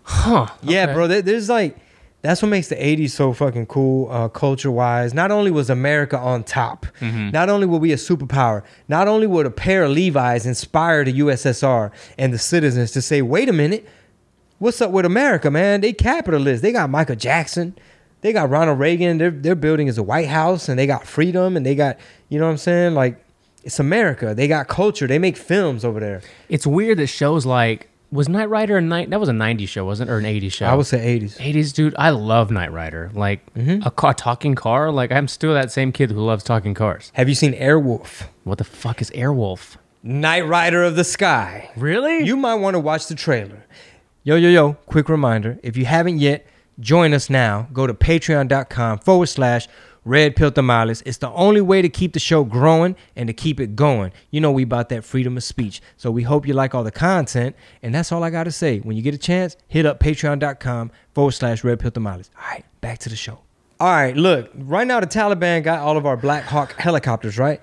Huh? 0.05 0.47
Yeah, 0.62 0.85
okay. 0.85 0.93
bro. 0.95 1.07
there- 1.07 1.23
There's 1.23 1.49
like 1.49 1.77
that's 2.23 2.43
what 2.43 2.49
makes 2.49 2.69
the 2.69 2.75
'80s 2.77 3.12
so 3.12 3.33
fucking 3.33 3.67
cool, 3.67 4.11
uh, 4.11 4.29
culture 4.29 4.71
wise. 4.71 5.15
Not 5.15 5.31
only 5.31 5.51
was 5.51 5.71
America 5.71 6.19
on 6.19 6.45
top, 6.45 6.87
Mm-hmm. 7.01 7.31
not 7.31 7.49
only 7.49 7.67
were 7.67 7.79
we 7.79 7.93
a 7.93 7.97
superpower, 7.97 8.63
not 8.89 9.09
only 9.09 9.27
would 9.27 9.47
a 9.47 9.51
pair 9.51 9.85
of 9.85 9.93
Levi's 9.93 10.45
inspire 10.47 11.05
the 11.05 11.13
USSR 11.21 11.91
and 12.19 12.33
the 12.33 12.39
citizens 12.39 12.91
to 12.93 13.01
say, 13.03 13.23
"Wait 13.23 13.49
a 13.49 13.53
minute, 13.55 13.87
what's 14.61 14.81
up 14.81 14.93
with 14.93 15.05
America, 15.05 15.51
man? 15.51 15.81
They 15.81 15.93
capitalists. 15.93 16.62
They 16.62 16.71
got 16.73 16.89
Michael 16.91 17.17
Jackson." 17.17 17.77
They 18.23 18.35
got 18.35 18.51
Ronald 18.51 18.79
Reagan. 18.79 19.17
Their 19.19 19.31
their 19.31 19.55
building 19.55 19.89
is 19.89 19.97
a 19.99 20.03
White 20.03 20.29
House, 20.29 20.69
and 20.69 20.79
they 20.79 20.87
got 20.87 21.07
freedom, 21.07 21.57
and 21.57 21.65
they 21.67 21.75
got 21.75 21.97
you 22.29 22.39
know 22.39 22.45
what 22.45 22.51
I'm 22.53 22.59
saying. 22.59 22.95
Like 22.95 23.17
it's 23.65 23.81
America. 23.81 24.35
They 24.35 24.47
got 24.47 24.69
culture. 24.69 25.07
They 25.07 25.19
make 25.19 25.37
films 25.39 25.85
over 25.87 25.99
there. 26.01 26.21
It's 26.51 26.67
weird 26.67 26.99
that 26.99 27.07
shows 27.09 27.47
like 27.47 27.89
was 28.12 28.29
Knight 28.29 28.51
Rider 28.51 28.77
a 28.77 28.81
night? 28.83 29.09
That 29.09 29.21
was 29.21 29.31
a 29.31 29.33
'90s 29.33 29.69
show, 29.69 29.87
wasn't 29.87 30.11
it, 30.11 30.12
or 30.12 30.19
an 30.19 30.25
'80s 30.27 30.53
show? 30.53 30.67
I 30.67 30.75
would 30.75 30.85
say 30.87 31.19
80s. 31.19 31.39
80s, 31.39 31.73
dude. 31.73 31.95
I 31.97 32.11
love 32.11 32.51
Knight 32.51 32.73
Rider. 32.73 33.11
Like 33.15 33.41
Mm-hmm. 33.55 33.87
a 33.87 33.91
car, 33.91 34.13
talking 34.13 34.55
car. 34.55 34.91
Like 34.93 35.11
I'm 35.13 35.27
still 35.27 35.55
that 35.55 35.73
same 35.73 35.91
kid 35.91 36.11
who 36.11 36.21
loves 36.21 36.45
talking 36.45 36.75
cars. 36.75 37.13
Have 37.15 37.27
you 37.31 37.35
seen 37.35 37.55
Airwolf? 37.55 38.25
What 38.45 38.59
the 38.59 38.65
fuck 38.65 39.01
is 39.01 39.11
Airwolf? 39.13 39.77
Knight 40.03 40.47
Rider 40.47 40.83
of 40.83 40.97
the 40.97 41.05
Sky. 41.05 41.71
Really? 41.77 42.25
You 42.25 42.37
might 42.37 42.56
want 42.56 42.75
to 42.75 42.81
watch 42.81 43.06
the 43.06 43.15
trailer. 43.15 43.65
Yo, 44.22 44.36
yo, 44.36 44.50
yo, 44.50 44.74
quick 44.84 45.08
reminder. 45.08 45.58
If 45.62 45.79
you 45.79 45.86
haven't 45.86 46.19
yet, 46.19 46.46
join 46.79 47.15
us 47.15 47.31
now. 47.31 47.69
Go 47.72 47.86
to 47.86 47.94
patreon.com 47.94 48.98
forward 48.98 49.29
slash 49.29 49.67
red 50.05 50.36
pill 50.36 50.50
tamales. 50.53 51.03
It's 51.06 51.17
the 51.17 51.31
only 51.31 51.62
way 51.62 51.81
to 51.81 51.89
keep 51.89 52.12
the 52.12 52.20
show 52.20 52.44
growing 52.44 52.96
and 53.17 53.29
to 53.29 53.32
keep 53.32 53.58
it 53.58 53.74
going. 53.77 54.12
You 54.31 54.43
know 54.43 54.53
we 54.53 54.65
about 54.65 54.91
that 54.91 55.05
freedom 55.05 55.39
of 55.39 55.43
speech. 55.43 55.81
So 55.96 56.10
we 56.10 56.24
hope 56.24 56.46
you 56.46 56.53
like 56.53 56.74
all 56.74 56.84
the 56.84 56.91
content. 56.91 57.56
And 57.82 57.94
that's 57.94 58.12
all 58.12 58.22
I 58.22 58.29
got 58.29 58.44
to 58.44 58.53
say. 58.53 58.81
When 58.81 58.94
you 58.94 59.03
get 59.03 59.15
a 59.15 59.19
chance, 59.19 59.56
hit 59.69 59.86
up 59.86 60.00
patreon.com 60.00 60.91
forward 61.15 61.32
slash 61.32 61.65
red 61.65 61.81
pill 61.81 61.91
tamales. 61.91 62.31
All 62.36 62.46
right, 62.50 62.65
back 62.82 62.98
to 62.98 63.08
the 63.08 63.17
show. 63.17 63.39
All 63.81 63.89
right, 63.89 64.15
look. 64.15 64.50
Right 64.55 64.86
now 64.86 65.00
the 65.00 65.06
Taliban 65.06 65.62
got 65.62 65.79
all 65.79 65.96
of 65.96 66.05
our 66.05 66.19
Black 66.19 66.44
Hawk 66.44 66.74
helicopters, 66.74 67.39
right? 67.39 67.62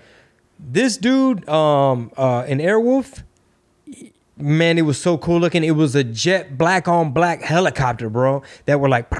This 0.60 0.98
dude 0.98 1.48
um, 1.48 2.12
uh, 2.18 2.46
in 2.48 2.58
Airwolf, 2.58 3.22
man, 4.38 4.78
it 4.78 4.84
was 4.84 5.00
so 5.00 5.18
cool 5.18 5.40
looking. 5.40 5.64
It 5.64 5.72
was 5.72 5.96
a 5.96 6.04
jet 6.04 6.58
black 6.58 6.88
on 6.88 7.12
black 7.12 7.42
helicopter, 7.42 8.10
bro. 8.10 8.44
That 8.66 8.80
were 8.80 8.90
like, 8.90 9.12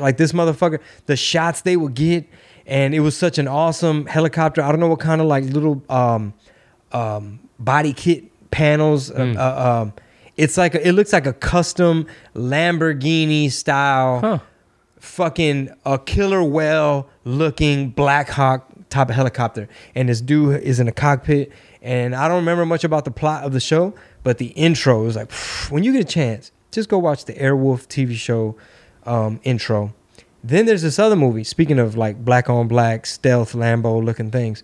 like 0.00 0.16
this 0.16 0.32
motherfucker. 0.32 0.80
The 1.06 1.16
shots 1.16 1.60
they 1.62 1.76
would 1.76 1.94
get, 1.94 2.26
and 2.66 2.94
it 2.94 3.00
was 3.00 3.16
such 3.16 3.38
an 3.38 3.46
awesome 3.48 4.06
helicopter. 4.06 4.62
I 4.62 4.70
don't 4.70 4.80
know 4.80 4.88
what 4.88 5.00
kind 5.00 5.20
of 5.20 5.26
like 5.26 5.44
little 5.44 5.82
um, 5.88 6.34
um, 6.92 7.40
body 7.58 7.92
kit 7.92 8.24
panels. 8.50 9.10
uh, 9.10 9.14
Mm. 9.14 9.36
Uh, 9.36 9.80
um, 9.82 9.92
it's 10.36 10.56
like 10.56 10.74
a, 10.74 10.86
it 10.88 10.92
looks 10.92 11.12
like 11.12 11.26
a 11.26 11.32
custom 11.32 12.06
Lamborghini 12.34 13.50
style 13.52 14.20
Huh. 14.20 14.38
fucking 14.98 15.70
a 15.84 15.98
killer 15.98 16.42
whale 16.42 17.08
looking 17.24 17.90
Black 17.90 18.28
Hawk 18.30 18.68
type 18.94 19.08
of 19.10 19.14
helicopter. 19.14 19.68
And 19.94 20.08
this 20.08 20.20
dude 20.20 20.62
is 20.62 20.80
in 20.80 20.88
a 20.88 20.92
cockpit. 20.92 21.52
And 21.82 22.14
I 22.14 22.28
don't 22.28 22.36
remember 22.36 22.64
much 22.64 22.84
about 22.84 23.04
the 23.04 23.10
plot 23.10 23.44
of 23.44 23.52
the 23.52 23.60
show, 23.60 23.94
but 24.22 24.38
the 24.38 24.46
intro 24.48 25.04
is 25.06 25.16
like, 25.16 25.30
when 25.70 25.84
you 25.84 25.92
get 25.92 26.00
a 26.00 26.04
chance, 26.04 26.50
just 26.70 26.88
go 26.88 26.98
watch 26.98 27.26
the 27.26 27.34
Airwolf 27.34 27.86
TV 27.86 28.14
show 28.14 28.56
um, 29.04 29.40
intro. 29.44 29.92
Then 30.42 30.66
there's 30.66 30.82
this 30.82 30.98
other 30.98 31.16
movie. 31.16 31.44
Speaking 31.44 31.78
of 31.78 31.96
like 31.96 32.24
black 32.24 32.48
on 32.48 32.68
black, 32.68 33.06
stealth, 33.06 33.52
Lambo 33.52 34.02
looking 34.02 34.30
things, 34.30 34.62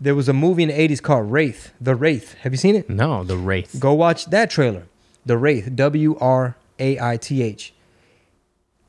there 0.00 0.14
was 0.14 0.28
a 0.28 0.32
movie 0.32 0.64
in 0.64 0.68
the 0.68 0.74
80s 0.74 1.00
called 1.00 1.30
Wraith. 1.30 1.72
The 1.80 1.94
Wraith. 1.94 2.34
Have 2.42 2.52
you 2.52 2.56
seen 2.58 2.74
it? 2.74 2.90
No, 2.90 3.22
the 3.22 3.36
Wraith. 3.36 3.76
Go 3.78 3.92
watch 3.94 4.26
that 4.26 4.50
trailer. 4.50 4.86
The 5.24 5.36
Wraith, 5.38 5.76
W 5.76 6.16
R 6.18 6.56
A 6.80 6.98
I 6.98 7.16
T 7.16 7.42
H. 7.42 7.72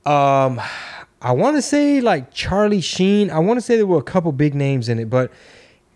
Um, 0.05 0.60
I 1.24 1.32
want 1.32 1.56
to 1.56 1.62
say 1.62 2.01
like 2.01 2.34
Charlie 2.34 2.82
Sheen. 2.82 3.32
I 3.32 3.39
want 3.39 3.58
to 3.58 3.62
say 3.62 3.77
there 3.77 3.88
were 3.88 3.98
a 3.98 4.03
couple 4.03 4.32
big 4.34 4.53
names 4.53 4.89
in 4.89 5.00
it, 5.00 5.10
but 5.10 5.32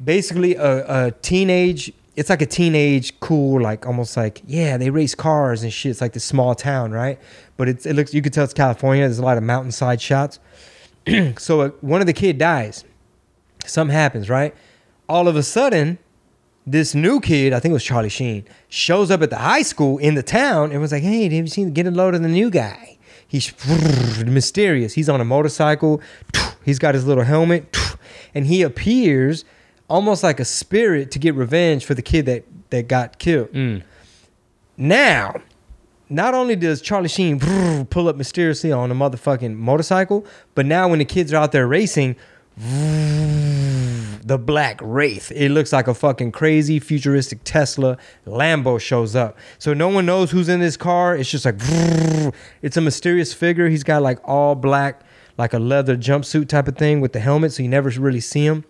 basically 0.03 0.55
a, 0.55 1.07
a 1.07 1.11
teenage 1.11 1.91
it's 2.15 2.29
like 2.31 2.41
a 2.41 2.47
teenage 2.47 3.19
cool 3.19 3.61
like 3.61 3.85
almost 3.85 4.17
like 4.17 4.41
yeah 4.47 4.77
they 4.77 4.89
race 4.89 5.13
cars 5.13 5.63
and 5.63 5.71
shit. 5.71 5.91
It's 5.91 6.01
like 6.01 6.13
this 6.13 6.23
small 6.23 6.55
town 6.55 6.91
right? 6.91 7.19
But 7.57 7.67
it's 7.67 7.85
it 7.85 7.93
looks 7.93 8.13
you 8.13 8.21
can 8.21 8.31
tell 8.31 8.45
it's 8.45 8.53
california. 8.53 9.03
There's 9.03 9.19
a 9.19 9.25
lot 9.25 9.37
of 9.37 9.43
mountainside 9.43 10.01
shots. 10.01 10.39
So 11.37 11.61
uh, 11.61 11.69
one 11.81 12.01
of 12.01 12.07
the 12.07 12.13
kid 12.13 12.37
dies. 12.37 12.83
Something 13.65 13.93
happens 13.93 14.29
right? 14.29 14.55
All 15.07 15.27
of 15.27 15.35
a 15.35 15.43
sudden 15.43 15.99
this 16.69 16.93
new 16.93 17.21
kid 17.21 17.53
i 17.53 17.61
think 17.61 17.71
it 17.71 17.73
was 17.73 17.83
charlie 17.83 18.09
sheen 18.09 18.43
shows 18.67 19.09
up 19.09 19.21
at 19.21 19.29
the 19.29 19.37
high 19.37 19.61
school 19.61 19.97
in 19.99 20.15
the 20.15 20.21
town 20.21 20.69
and 20.69 20.81
was 20.81 20.91
like 20.91 21.01
hey 21.01 21.23
have 21.23 21.31
you 21.31 21.47
seen 21.47 21.71
get 21.71 21.87
a 21.87 21.91
load 21.91 22.13
of 22.13 22.21
the 22.21 22.27
new 22.27 22.49
guy 22.49 22.96
he's 23.27 23.53
mysterious 24.25 24.93
he's 24.93 25.09
on 25.09 25.19
a 25.19 25.25
motorcycle 25.25 26.01
he's 26.63 26.79
got 26.79 26.95
his 26.95 27.05
little 27.05 27.23
helmet 27.23 27.75
and 28.33 28.47
he 28.47 28.61
appears 28.61 29.43
almost 29.89 30.23
like 30.23 30.39
a 30.39 30.45
spirit 30.45 31.11
to 31.11 31.19
get 31.19 31.33
revenge 31.35 31.85
for 31.85 31.93
the 31.93 32.01
kid 32.01 32.25
that 32.25 32.43
that 32.69 32.87
got 32.87 33.17
killed. 33.19 33.51
Mm. 33.53 33.83
Now, 34.77 35.41
not 36.09 36.33
only 36.33 36.55
does 36.55 36.81
Charlie 36.81 37.09
Sheen 37.09 37.39
pull 37.89 38.07
up 38.07 38.15
mysteriously 38.15 38.71
on 38.71 38.91
a 38.91 38.95
motherfucking 38.95 39.55
motorcycle, 39.55 40.25
but 40.55 40.65
now 40.65 40.87
when 40.87 40.99
the 40.99 41.05
kids 41.05 41.33
are 41.33 41.37
out 41.37 41.51
there 41.51 41.67
racing, 41.67 42.15
the 44.27 44.37
black 44.37 44.79
wraith. 44.83 45.31
It 45.31 45.49
looks 45.51 45.71
like 45.71 45.87
a 45.87 45.93
fucking 45.93 46.31
crazy 46.33 46.79
futuristic 46.79 47.39
Tesla 47.43 47.97
Lambo 48.25 48.79
shows 48.79 49.15
up. 49.15 49.37
So 49.57 49.73
no 49.73 49.87
one 49.87 50.05
knows 50.05 50.31
who's 50.31 50.49
in 50.49 50.59
this 50.59 50.75
car. 50.77 51.15
It's 51.15 51.29
just 51.31 51.45
like 51.45 51.55
it's 52.61 52.77
a 52.77 52.81
mysterious 52.81 53.33
figure. 53.33 53.69
He's 53.69 53.83
got 53.83 54.01
like 54.01 54.19
all 54.27 54.55
black, 54.55 55.01
like 55.37 55.53
a 55.53 55.59
leather 55.59 55.95
jumpsuit 55.95 56.47
type 56.49 56.67
of 56.67 56.77
thing 56.77 56.99
with 57.01 57.13
the 57.13 57.19
helmet, 57.19 57.53
so 57.53 57.63
you 57.63 57.69
never 57.69 57.89
really 57.89 58.19
see 58.19 58.45
him. 58.45 58.65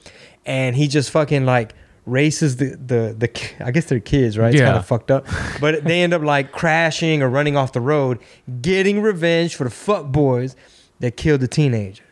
And 0.46 0.76
he 0.76 0.88
just 0.88 1.10
fucking 1.12 1.46
like 1.46 1.74
races 2.06 2.56
the 2.58 2.68
the 2.78 3.16
the 3.18 3.30
I 3.66 3.72
guess 3.72 3.86
they're 3.86 4.00
kids, 4.00 4.38
right? 4.38 4.54
It's 4.54 4.60
Yeah. 4.60 4.68
kind 4.68 4.78
of 4.78 4.86
fucked 4.86 5.12
up. 5.12 5.28
But 5.60 5.84
they 5.84 6.02
end 6.04 6.14
up 6.14 6.22
like 6.22 6.52
crashing 6.52 7.22
or 7.24 7.30
running 7.30 7.58
off 7.58 7.74
the 7.74 7.82
road, 7.82 8.20
getting 8.62 9.02
revenge 9.02 9.56
for 9.56 9.64
the 9.64 9.70
fuck 9.72 10.06
boys 10.12 10.56
that 11.00 11.18
killed 11.18 11.42
the 11.42 11.48
teenager. 11.48 12.04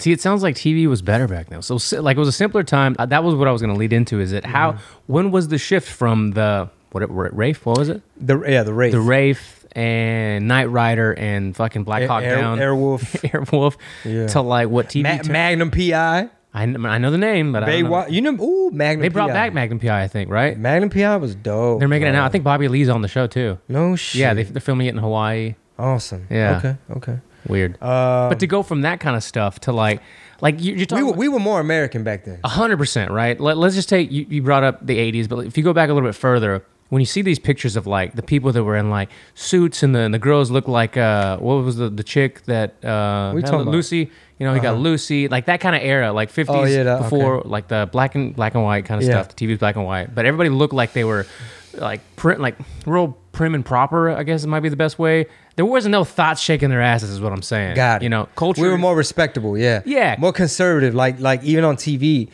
See, 0.00 0.12
it 0.12 0.20
sounds 0.20 0.42
like 0.42 0.54
TV 0.56 0.86
was 0.86 1.02
better 1.02 1.28
back 1.28 1.48
then. 1.48 1.62
So, 1.62 1.78
like, 2.00 2.16
it 2.16 2.20
was 2.20 2.28
a 2.28 2.32
simpler 2.32 2.62
time. 2.62 2.96
Uh, 2.98 3.06
that 3.06 3.22
was 3.24 3.34
what 3.34 3.48
I 3.48 3.52
was 3.52 3.60
going 3.62 3.72
to 3.72 3.78
lead 3.78 3.92
into. 3.92 4.20
Is 4.20 4.32
it 4.32 4.44
how? 4.44 4.72
Mm-hmm. 4.72 5.12
When 5.12 5.30
was 5.30 5.48
the 5.48 5.58
shift 5.58 5.88
from 5.88 6.32
the 6.32 6.68
what? 6.92 7.02
It, 7.02 7.10
Rafe? 7.10 7.64
What 7.66 7.78
was 7.78 7.88
it? 7.88 8.02
The 8.16 8.40
yeah, 8.42 8.62
the 8.62 8.72
race. 8.74 8.92
The 8.92 9.00
Rafe 9.00 9.64
and 9.72 10.48
Knight 10.48 10.64
Rider 10.70 11.12
and 11.12 11.54
fucking 11.54 11.84
Black 11.84 12.08
Hawk 12.08 12.22
Air- 12.24 12.36
Down, 12.40 12.58
Airwolf. 12.58 13.00
Airwolf, 13.30 13.76
Yeah. 14.04 14.26
to 14.28 14.40
like 14.40 14.68
what 14.68 14.88
TV? 14.88 15.02
Ma- 15.04 15.32
Magnum 15.32 15.70
PI. 15.70 16.28
I, 16.52 16.62
I 16.64 16.66
know 16.98 17.12
the 17.12 17.18
name, 17.18 17.52
but 17.52 17.62
I 17.62 17.66
don't 17.80 17.82
know. 17.84 17.90
Baywatch. 17.90 18.10
You 18.10 18.20
know, 18.22 18.32
ooh, 18.42 18.70
Magnum. 18.72 19.02
They 19.02 19.08
brought 19.08 19.28
PI. 19.28 19.34
back 19.34 19.52
Magnum 19.54 19.78
PI, 19.78 20.02
I 20.02 20.08
think, 20.08 20.30
right? 20.30 20.58
Magnum 20.58 20.90
PI 20.90 21.16
was 21.18 21.36
dope. 21.36 21.78
They're 21.78 21.86
making 21.86 22.08
it 22.08 22.12
now. 22.12 22.24
I 22.24 22.28
think 22.28 22.42
Bobby 22.42 22.66
Lee's 22.66 22.88
on 22.88 23.02
the 23.02 23.08
show 23.08 23.28
too. 23.28 23.58
No 23.68 23.94
shit. 23.94 24.18
Yeah, 24.20 24.34
they, 24.34 24.42
they're 24.42 24.60
filming 24.60 24.88
it 24.88 24.90
in 24.90 24.98
Hawaii. 24.98 25.54
awesome. 25.78 26.26
Yeah. 26.28 26.56
Okay. 26.58 26.76
Okay. 26.96 27.18
Weird. 27.48 27.76
Uh, 27.82 28.28
but 28.28 28.40
to 28.40 28.46
go 28.46 28.62
from 28.62 28.82
that 28.82 29.00
kind 29.00 29.16
of 29.16 29.22
stuff 29.24 29.60
to 29.60 29.72
like, 29.72 30.00
like 30.40 30.60
you- 30.60 30.72
you're 30.72 30.78
we 30.80 30.86
talking. 30.86 31.06
were, 31.06 31.12
we 31.12 31.28
were 31.28 31.38
more 31.40 31.60
American 31.60 32.04
back 32.04 32.24
then. 32.24 32.38
A 32.44 32.48
hundred 32.48 32.76
percent, 32.78 33.10
right? 33.10 33.38
Let, 33.40 33.56
let's 33.56 33.74
just 33.74 33.88
take 33.88 34.10
you, 34.10 34.26
you 34.28 34.42
brought 34.42 34.62
up 34.64 34.84
the 34.86 34.96
'80s, 34.98 35.28
but 35.28 35.46
if 35.46 35.56
you 35.58 35.64
go 35.64 35.72
back 35.72 35.88
a 35.90 35.92
little 35.94 36.08
bit 36.08 36.14
further, 36.14 36.64
when 36.90 37.00
you 37.00 37.06
see 37.06 37.22
these 37.22 37.38
pictures 37.38 37.76
of 37.76 37.86
like 37.86 38.14
the 38.14 38.22
people 38.22 38.50
that 38.52 38.64
were 38.64 38.76
in 38.76 38.90
like 38.90 39.10
suits 39.34 39.82
and 39.82 39.94
the 39.94 40.00
and 40.00 40.12
the 40.12 40.18
girls 40.18 40.50
look 40.50 40.66
like 40.66 40.96
uh 40.96 41.36
what 41.38 41.54
was 41.64 41.76
the 41.76 41.88
the 41.88 42.02
chick 42.02 42.42
that 42.46 42.74
uh 42.84 43.32
had 43.34 43.44
talking 43.46 43.60
about? 43.60 43.66
Lucy, 43.72 44.10
you 44.38 44.46
know, 44.46 44.52
he 44.54 44.60
got 44.60 44.72
Uh-huh. 44.74 44.82
Lucy, 44.82 45.28
like 45.28 45.46
that 45.46 45.60
kind 45.60 45.76
of 45.76 45.82
era, 45.82 46.12
like 46.12 46.32
50s 46.32 46.46
Oh, 46.48 46.64
yeah, 46.64 46.82
that- 46.82 47.02
before 47.02 47.42
like 47.44 47.68
the 47.68 47.88
black 47.92 48.14
and 48.16 48.34
black 48.34 48.54
and 48.54 48.64
white 48.64 48.86
kind 48.86 49.00
of 49.00 49.06
Yeah. 49.08 49.22
stuff. 49.22 49.34
The 49.36 49.46
TV's 49.46 49.58
black 49.58 49.76
and 49.76 49.84
white, 49.84 50.14
but 50.14 50.26
everybody 50.26 50.50
looked 50.50 50.74
like 50.74 50.92
they 50.92 51.04
were 51.04 51.26
like 51.74 52.00
print 52.16 52.40
like 52.40 52.56
real 52.86 53.16
prim 53.40 53.54
and 53.54 53.64
proper. 53.64 54.10
I 54.10 54.22
guess 54.22 54.44
it 54.44 54.48
might 54.48 54.60
be 54.60 54.68
the 54.68 54.76
best 54.76 54.98
way. 54.98 55.24
There 55.56 55.64
wasn't 55.64 55.92
no 55.92 56.04
thoughts 56.04 56.42
shaking 56.42 56.68
their 56.68 56.82
asses, 56.82 57.08
is 57.08 57.22
what 57.22 57.32
I'm 57.32 57.40
saying. 57.40 57.74
Got 57.74 58.02
it. 58.02 58.04
You 58.04 58.10
know, 58.10 58.28
culture. 58.36 58.60
We 58.60 58.68
were 58.68 58.76
more 58.76 58.94
respectable. 58.94 59.56
Yeah. 59.56 59.80
Yeah. 59.86 60.16
More 60.18 60.34
conservative. 60.34 60.94
Like 60.94 61.20
like 61.20 61.42
even 61.42 61.64
on 61.64 61.76
TV, 61.76 62.28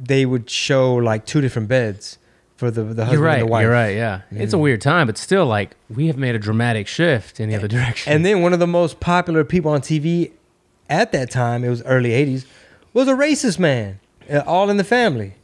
they 0.00 0.24
would 0.24 0.48
show 0.48 0.94
like 0.94 1.26
two 1.26 1.40
different 1.40 1.66
beds 1.66 2.18
for 2.54 2.70
the 2.70 2.84
the 2.84 3.04
husband 3.04 3.12
You're 3.14 3.20
right. 3.22 3.40
and 3.40 3.48
the 3.48 3.50
wife. 3.50 3.62
You're 3.64 3.72
right. 3.72 3.96
Yeah. 3.96 4.20
It's 4.30 4.52
a 4.52 4.58
weird 4.58 4.80
time, 4.80 5.08
but 5.08 5.18
still, 5.18 5.44
like 5.44 5.74
we 5.90 6.06
have 6.06 6.16
made 6.16 6.36
a 6.36 6.38
dramatic 6.38 6.86
shift 6.86 7.40
in 7.40 7.48
the 7.48 7.56
other 7.56 7.66
direction. 7.66 8.12
And 8.12 8.24
then 8.24 8.40
one 8.40 8.52
of 8.52 8.60
the 8.60 8.68
most 8.68 9.00
popular 9.00 9.42
people 9.42 9.72
on 9.72 9.80
TV 9.80 10.30
at 10.88 11.10
that 11.10 11.32
time, 11.32 11.64
it 11.64 11.68
was 11.68 11.82
early 11.82 12.10
'80s, 12.10 12.46
was 12.92 13.08
a 13.08 13.14
racist 13.14 13.58
man. 13.58 13.98
Uh, 14.32 14.44
All 14.46 14.70
in 14.70 14.76
the 14.76 14.84
Family. 14.84 15.34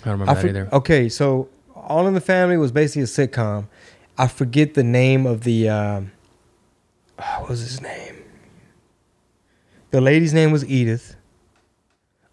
I 0.00 0.04
don't 0.06 0.18
remember 0.18 0.34
that 0.34 0.48
either. 0.48 0.68
Okay, 0.72 1.10
so 1.10 1.50
All 1.74 2.08
in 2.08 2.14
the 2.14 2.22
Family 2.22 2.56
was 2.56 2.72
basically 2.72 3.02
a 3.02 3.04
sitcom. 3.04 3.66
I 4.20 4.26
forget 4.26 4.74
the 4.74 4.82
name 4.84 5.24
of 5.24 5.44
the. 5.44 5.70
Oh, 5.70 6.06
what 7.38 7.48
was 7.48 7.60
his 7.60 7.80
name? 7.80 8.22
The 9.92 10.00
lady's 10.02 10.34
name 10.34 10.52
was 10.52 10.62
Edith. 10.66 11.16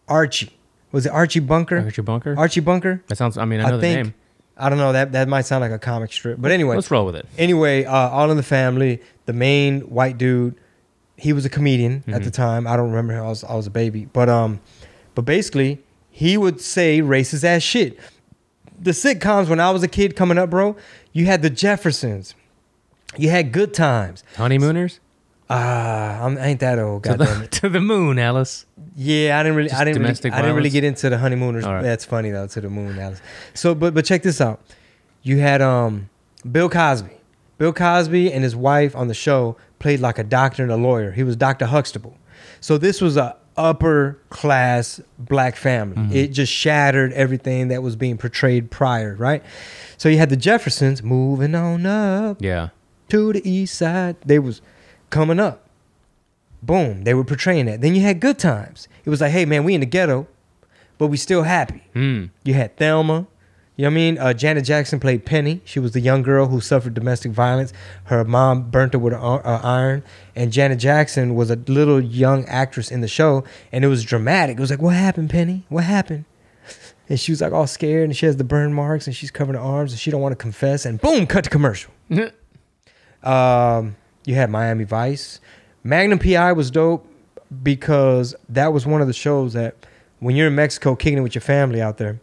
Archie. 0.06 0.51
Was 0.91 1.06
it 1.06 1.13
Archie 1.13 1.39
Bunker? 1.39 1.77
Archie 1.79 2.01
Bunker. 2.01 2.36
Archie 2.38 2.60
Bunker? 2.60 3.01
that 3.08 3.17
sounds. 3.17 3.38
I 3.38 3.46
mean, 3.46 3.62
I 3.62 3.70
know 3.70 3.77
the 3.77 3.82
think. 3.82 4.06
name. 4.06 4.13
I 4.58 4.67
don't 4.67 4.79
know. 4.79 4.91
That 4.91 5.13
that 5.13 5.29
might 5.29 5.44
sound 5.44 5.62
like 5.62 5.72
a 5.72 5.79
comic 5.79 6.12
strip, 6.12 6.41
but 6.41 6.51
anyway. 6.51 6.75
Let's 6.75 6.91
roll 6.91 7.06
with 7.06 7.15
it. 7.15 7.25
Anyway, 7.38 7.86
uh, 7.86 8.10
All 8.10 8.29
in 8.32 8.38
the 8.38 8.44
Family, 8.44 9.01
the 9.25 9.34
main 9.34 9.82
white 9.82 10.17
dude, 10.17 10.56
he 11.15 11.32
was 11.32 11.46
a 11.46 11.50
comedian 11.50 12.03
at 12.08 12.24
the 12.24 12.32
time. 12.32 12.67
I 12.67 12.75
don't 12.75 12.89
remember. 12.91 13.24
I 13.24 13.29
was 13.29 13.46
I 13.46 13.56
was 13.56 13.65
a 13.65 13.72
baby, 13.72 14.10
but 14.12 14.27
um, 14.27 14.60
but 15.15 15.22
basically 15.22 15.82
he 16.10 16.36
would 16.38 16.60
say 16.60 17.00
racist 17.01 17.46
ass 17.46 17.62
shit. 17.62 17.98
The 18.79 18.91
sitcoms 18.91 19.48
when 19.50 19.60
I 19.60 19.72
was 19.72 19.84
a 19.84 19.88
kid 19.88 20.15
coming 20.15 20.38
up, 20.38 20.50
bro, 20.50 20.75
you 21.13 21.25
had 21.25 21.41
the 21.41 21.50
Jeffersons, 21.50 22.36
you 23.17 23.29
had 23.29 23.51
Good 23.51 23.74
Times. 23.74 24.24
Honeymooners 24.36 25.00
Ah, 25.50 26.25
I'm 26.25 26.38
I 26.38 26.48
ain't 26.48 26.60
that 26.60 26.77
old. 26.77 27.05
to 27.05 27.15
the, 27.15 27.43
it. 27.43 27.51
to 27.63 27.69
the 27.69 27.79
moon, 27.79 28.19
Alice. 28.19 28.65
Yeah, 28.96 29.39
I 29.39 29.43
didn't 29.43 29.55
really, 29.55 29.69
Just 29.69 29.79
I 29.79 29.86
didn't 29.86 30.01
really, 30.01 30.31
I 30.31 30.41
didn't 30.41 30.55
really 30.57 30.69
get 30.69 30.84
into 30.84 31.10
the 31.10 31.17
honeymooners. 31.17 31.63
Right. 31.63 31.81
That's 31.81 32.03
funny 32.03 32.31
though, 32.31 32.48
to 32.48 32.62
the 32.62 32.69
moon, 32.69 33.00
Alice. 33.00 33.22
So, 33.53 33.74
but 33.74 33.93
but 33.93 34.03
check 34.03 34.24
this 34.24 34.41
out. 34.41 34.60
You 35.24 35.39
had 35.39 35.62
um 35.62 36.10
Bill 36.50 36.69
Cosby. 36.69 37.12
Bill 37.57 37.72
Cosby 37.74 38.31
and 38.31 38.43
his 38.43 38.55
wife 38.55 38.96
on 38.96 39.07
the 39.07 39.13
show 39.13 39.55
played 39.79 40.00
like 40.01 40.19
a 40.19 40.24
doctor 40.24 40.63
and 40.63 40.72
a 40.72 40.75
lawyer. 40.75 41.12
He 41.12 41.24
was 41.24 41.36
Doctor 41.36 41.65
Huxtable. 41.65 42.17
So 42.60 42.77
this 42.77 43.01
was 43.01 43.15
a 43.15 43.38
upper 43.57 44.19
class 44.29 45.01
black 45.17 45.55
family. 45.55 45.97
Mm-hmm. 45.97 46.15
It 46.15 46.27
just 46.27 46.51
shattered 46.53 47.11
everything 47.13 47.67
that 47.69 47.81
was 47.83 47.95
being 47.95 48.17
portrayed 48.17 48.69
prior, 48.71 49.15
right? 49.15 49.43
So 49.97 50.09
you 50.09 50.17
had 50.17 50.29
the 50.29 50.37
Jeffersons 50.37 51.01
moving 51.03 51.55
on 51.55 51.85
up 51.85 52.37
Yeah. 52.39 52.69
to 53.09 53.33
the 53.33 53.49
east 53.49 53.75
side. 53.75 54.15
They 54.25 54.39
was 54.39 54.61
coming 55.09 55.39
up. 55.39 55.63
Boom. 56.61 57.03
They 57.03 57.13
were 57.13 57.23
portraying 57.23 57.65
that. 57.67 57.81
Then 57.81 57.95
you 57.95 58.01
had 58.01 58.19
good 58.19 58.37
times. 58.39 58.87
It 59.05 59.09
was 59.09 59.21
like, 59.21 59.31
hey 59.31 59.45
man, 59.45 59.63
we 59.63 59.73
in 59.73 59.79
the 59.79 59.85
ghetto, 59.85 60.27
but 60.97 61.07
we 61.07 61.17
still 61.17 61.43
happy. 61.43 61.83
Hmm. 61.93 62.25
You 62.43 62.53
had 62.55 62.77
Thelma. 62.77 63.27
You 63.77 63.84
know 63.84 63.89
what 63.89 63.93
I 63.93 63.96
mean? 63.96 64.17
Uh, 64.17 64.34
Janet 64.34 64.65
Jackson 64.65 65.00
played 65.00 65.24
Penny. 65.24 65.62
She 65.63 65.79
was 65.79 65.91
the 65.91 66.00
young 66.00 66.24
girl 66.24 66.48
who 66.48 66.60
suffered 66.60 66.96
domestic 66.96 67.31
violence. 67.31 67.74
Her 68.05 68.25
mom 68.25 68.72
burnt 68.72 68.93
her 68.93 69.00
with 69.00 69.13
an 69.13 69.19
uh, 69.19 69.62
iron. 69.63 70.03
And 70.36 70.51
Janet 70.51 70.79
Jackson 70.79 71.36
was 71.36 71.51
a 71.51 71.57
little 71.57 72.01
young 72.01 72.43
actress 72.46 72.89
in 72.89 73.01
the 73.01 73.07
show. 73.07 73.43
And 73.72 73.86
it 73.86 73.88
was 73.88 74.03
dramatic. 74.03 74.57
It 74.57 74.62
was 74.62 74.72
like, 74.72 74.81
what 74.81 74.96
happened, 74.96 75.29
Penny? 75.29 75.63
What 75.69 75.84
happened? 75.84 76.25
And 77.07 77.19
she 77.19 77.31
was 77.31 77.39
like 77.39 77.53
all 77.53 77.67
scared. 77.67 78.05
And 78.05 78.17
she 78.17 78.25
has 78.25 78.38
the 78.38 78.43
burn 78.43 78.74
marks. 78.74 79.05
And 79.05 79.15
she's 79.15 79.29
covering 79.29 79.60
her 79.60 79.63
arms. 79.63 79.91
And 79.91 80.00
she 80.00 80.10
don't 80.10 80.22
want 80.22 80.31
to 80.34 80.38
confess. 80.38 80.84
And 80.84 81.00
boom, 81.00 81.27
cut 81.27 81.43
to 81.43 81.50
commercial. 81.50 81.93
Um, 83.24 83.96
you 84.25 84.36
had 84.36 84.50
Miami 84.50 84.84
Vice. 84.84 85.41
Magnum 85.84 86.19
PI 86.19 86.53
was 86.53 86.72
dope 86.72 87.05
because 87.63 88.36
that 88.48 88.72
was 88.72 88.86
one 88.86 89.01
of 89.01 89.07
the 89.07 89.13
shows 89.13 89.53
that 89.53 89.75
when 90.19 90.36
you're 90.36 90.48
in 90.48 90.55
Mexico 90.55 90.96
kicking 90.96 91.17
it 91.17 91.22
with 91.22 91.36
your 91.36 91.41
family 91.41 91.81
out 91.81 91.98
there, 91.98 92.19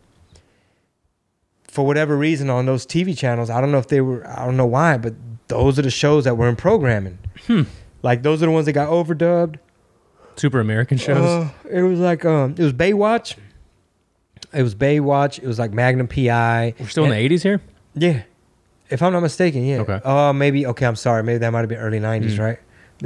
for 1.75 1.85
whatever 1.85 2.17
reason 2.17 2.49
on 2.51 2.67
those 2.67 2.87
TV 2.87 3.19
channels, 3.19 3.51
I 3.51 3.61
don't 3.61 3.73
know 3.73 3.79
if 3.79 3.89
they 3.89 4.01
were, 4.01 4.25
I 4.29 4.45
don't 4.47 4.57
know 4.57 4.65
why, 4.65 4.97
but 4.97 5.13
those 5.49 5.77
are 5.77 5.83
the 5.83 5.91
shows 5.91 6.23
that 6.23 6.37
were 6.37 6.49
in 6.49 6.55
programming. 6.55 7.19
Like 8.03 8.23
those 8.23 8.41
are 8.45 8.47
the 8.47 8.53
ones 8.53 8.67
that 8.67 8.75
got 8.75 8.89
overdubbed. 8.89 9.57
Super 10.37 10.61
American 10.61 10.99
shows. 10.99 11.19
Uh, 11.19 11.51
it 11.69 11.83
was 11.83 11.99
like 11.99 12.25
um, 12.25 12.55
it 12.57 12.63
was 12.63 12.73
Baywatch. 12.73 13.37
It 14.53 14.63
was 14.63 14.77
Baywatch. 14.77 15.39
It 15.43 15.47
was 15.49 15.59
like 15.59 15.73
Magnum 15.73 16.07
PI. 16.07 16.75
We're 16.79 16.87
still 16.89 17.05
in 17.05 17.11
the 17.11 17.17
80s 17.37 17.43
here. 17.43 17.61
Yeah. 17.95 18.23
If 18.89 19.03
I'm 19.03 19.13
not 19.13 19.21
mistaken, 19.21 19.65
yeah. 19.65 19.79
Okay. 19.81 20.01
Uh, 20.05 20.33
maybe, 20.33 20.67
okay, 20.67 20.87
I'm 20.87 20.95
sorry. 20.95 21.25
Maybe 21.25 21.39
that 21.39 21.51
might 21.51 21.61
have 21.61 21.69
been 21.69 21.79
early 21.79 21.99
90s, 21.99 22.37
Mm. 22.37 22.39
right? 22.39 22.59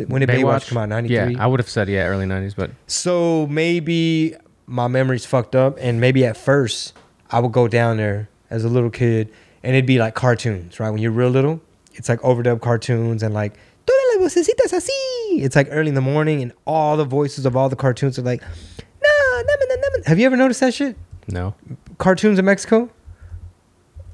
When 0.09 0.21
did 0.21 0.29
Baywatch, 0.29 0.69
come 0.69 0.77
out? 0.77 0.91
93? 0.91 1.35
Yeah, 1.35 1.43
I 1.43 1.47
would 1.47 1.59
have 1.61 1.71
said 1.71 1.89
yeah, 1.89 2.05
early 2.05 2.27
90s, 2.27 2.55
but 2.55 2.71
so 2.87 3.47
maybe 3.47 4.35
my 4.67 4.89
memory's 4.89 5.25
fucked 5.25 5.55
up. 5.57 5.79
And 5.81 6.01
maybe 6.03 6.27
at 6.27 6.37
first, 6.37 6.93
I 7.31 7.41
would 7.41 7.53
go 7.53 7.67
down 7.67 7.97
there 7.97 8.29
as 8.51 8.65
a 8.65 8.69
little 8.69 8.91
kid 8.91 9.31
and 9.63 9.75
it'd 9.75 9.87
be 9.87 9.99
like 9.99 10.15
cartoons, 10.15 10.79
right? 10.81 10.91
When 10.91 11.01
you're 11.03 11.11
real 11.13 11.31
little, 11.31 11.61
it's 11.95 12.09
like 12.09 12.21
overdub 12.21 12.61
cartoons 12.61 13.23
and 13.23 13.35
like, 13.35 13.55
"Todas 13.87 14.21
las 14.21 14.35
vocecitas 14.35 14.73
así." 14.73 15.43
It's 15.43 15.57
like 15.57 15.69
early 15.71 15.89
in 15.89 15.95
the 15.95 16.01
morning 16.01 16.43
and 16.43 16.53
all 16.65 16.97
the 16.97 17.05
voices 17.05 17.45
of 17.47 17.57
all 17.57 17.69
the 17.69 17.77
cartoons 17.77 18.19
are 18.19 18.23
like, 18.23 18.41
no, 18.43 19.09
no, 19.35 19.43
no, 19.43 19.75
no, 19.75 19.75
no. 19.97 20.03
Have 20.07 20.19
you 20.19 20.27
ever 20.27 20.37
noticed 20.37 20.61
that 20.61 20.75
shit? 20.75 20.97
no. 21.29 21.55
Cartoons 21.99 22.39
in 22.39 22.45
Mexico? 22.45 22.89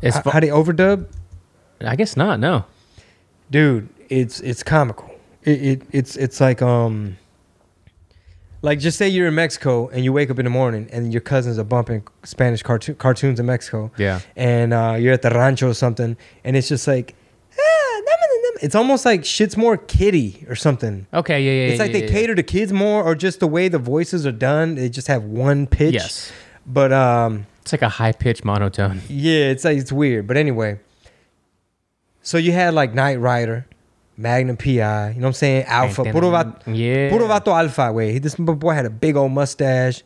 It's 0.00 0.16
H- 0.16 0.24
how 0.24 0.40
they 0.40 0.48
overdub? 0.48 1.06
I 1.80 1.96
guess 1.96 2.16
not. 2.16 2.40
No. 2.40 2.64
dude 3.50 3.88
it's 4.08 4.40
it's 4.40 4.62
comical 4.62 5.10
it, 5.44 5.62
it 5.62 5.82
it's 5.92 6.16
it's 6.16 6.40
like 6.40 6.60
um 6.62 7.16
like 8.68 8.78
just 8.86 8.96
say 8.98 9.06
you're 9.08 9.28
in 9.28 9.34
mexico 9.44 9.88
and 9.92 10.00
you 10.04 10.12
wake 10.18 10.30
up 10.32 10.38
in 10.38 10.44
the 10.44 10.50
morning 10.60 10.88
and 10.94 11.12
your 11.12 11.20
cousins 11.32 11.58
are 11.58 11.64
bumping 11.74 12.00
spanish 12.24 12.62
cartoon, 12.62 12.94
cartoons 12.96 13.38
in 13.40 13.46
mexico 13.46 13.90
Yeah. 13.98 14.20
and 14.36 14.72
uh, 14.72 14.96
you're 14.98 15.12
at 15.18 15.22
the 15.22 15.30
rancho 15.30 15.68
or 15.70 15.74
something 15.74 16.16
and 16.44 16.56
it's 16.56 16.68
just 16.74 16.86
like 16.86 17.14
ah, 17.52 18.00
it's 18.62 18.74
almost 18.74 19.04
like 19.04 19.24
shit's 19.24 19.56
more 19.56 19.76
kiddie 19.76 20.44
or 20.48 20.56
something 20.56 21.06
Okay. 21.12 21.38
Yeah. 21.46 21.52
Yeah. 21.52 21.70
it's 21.72 21.80
like 21.84 21.92
yeah, 21.92 21.98
they 22.00 22.04
yeah, 22.06 22.12
cater 22.20 22.34
to 22.34 22.42
kids 22.42 22.72
more 22.72 23.02
or 23.04 23.14
just 23.14 23.40
the 23.40 23.46
way 23.56 23.68
the 23.68 23.78
voices 23.96 24.24
are 24.26 24.32
done 24.50 24.74
they 24.76 24.88
just 24.88 25.08
have 25.08 25.24
one 25.24 25.66
pitch 25.66 25.94
Yes. 25.94 26.32
but 26.78 26.90
um 26.92 27.46
It's 27.62 27.72
like 27.72 27.82
a 27.82 27.94
high 28.00 28.12
pitched 28.12 28.44
monotone. 28.44 29.00
yeah, 29.08 29.52
it's 29.52 29.64
like 29.64 29.78
it's 29.78 29.92
weird. 29.92 30.26
But 30.26 30.36
anyway, 30.36 30.78
so 32.22 32.36
you 32.38 32.52
had 32.52 32.74
like 32.74 32.94
Knight 32.94 33.18
Rider, 33.20 33.66
Magnum 34.16 34.56
PI, 34.56 34.68
you 34.70 35.14
know 35.16 35.20
what 35.22 35.26
I'm 35.28 35.32
saying? 35.32 35.64
Alpha, 35.64 36.04
puro, 36.04 36.30
vato, 36.30 36.54
Yeah. 36.66 37.10
puro 37.10 37.26
vato 37.26 37.48
alpha, 37.48 37.92
way. 37.92 38.18
This 38.18 38.36
boy 38.36 38.72
had 38.74 38.86
a 38.86 38.90
big 38.90 39.16
old 39.16 39.32
mustache. 39.32 40.02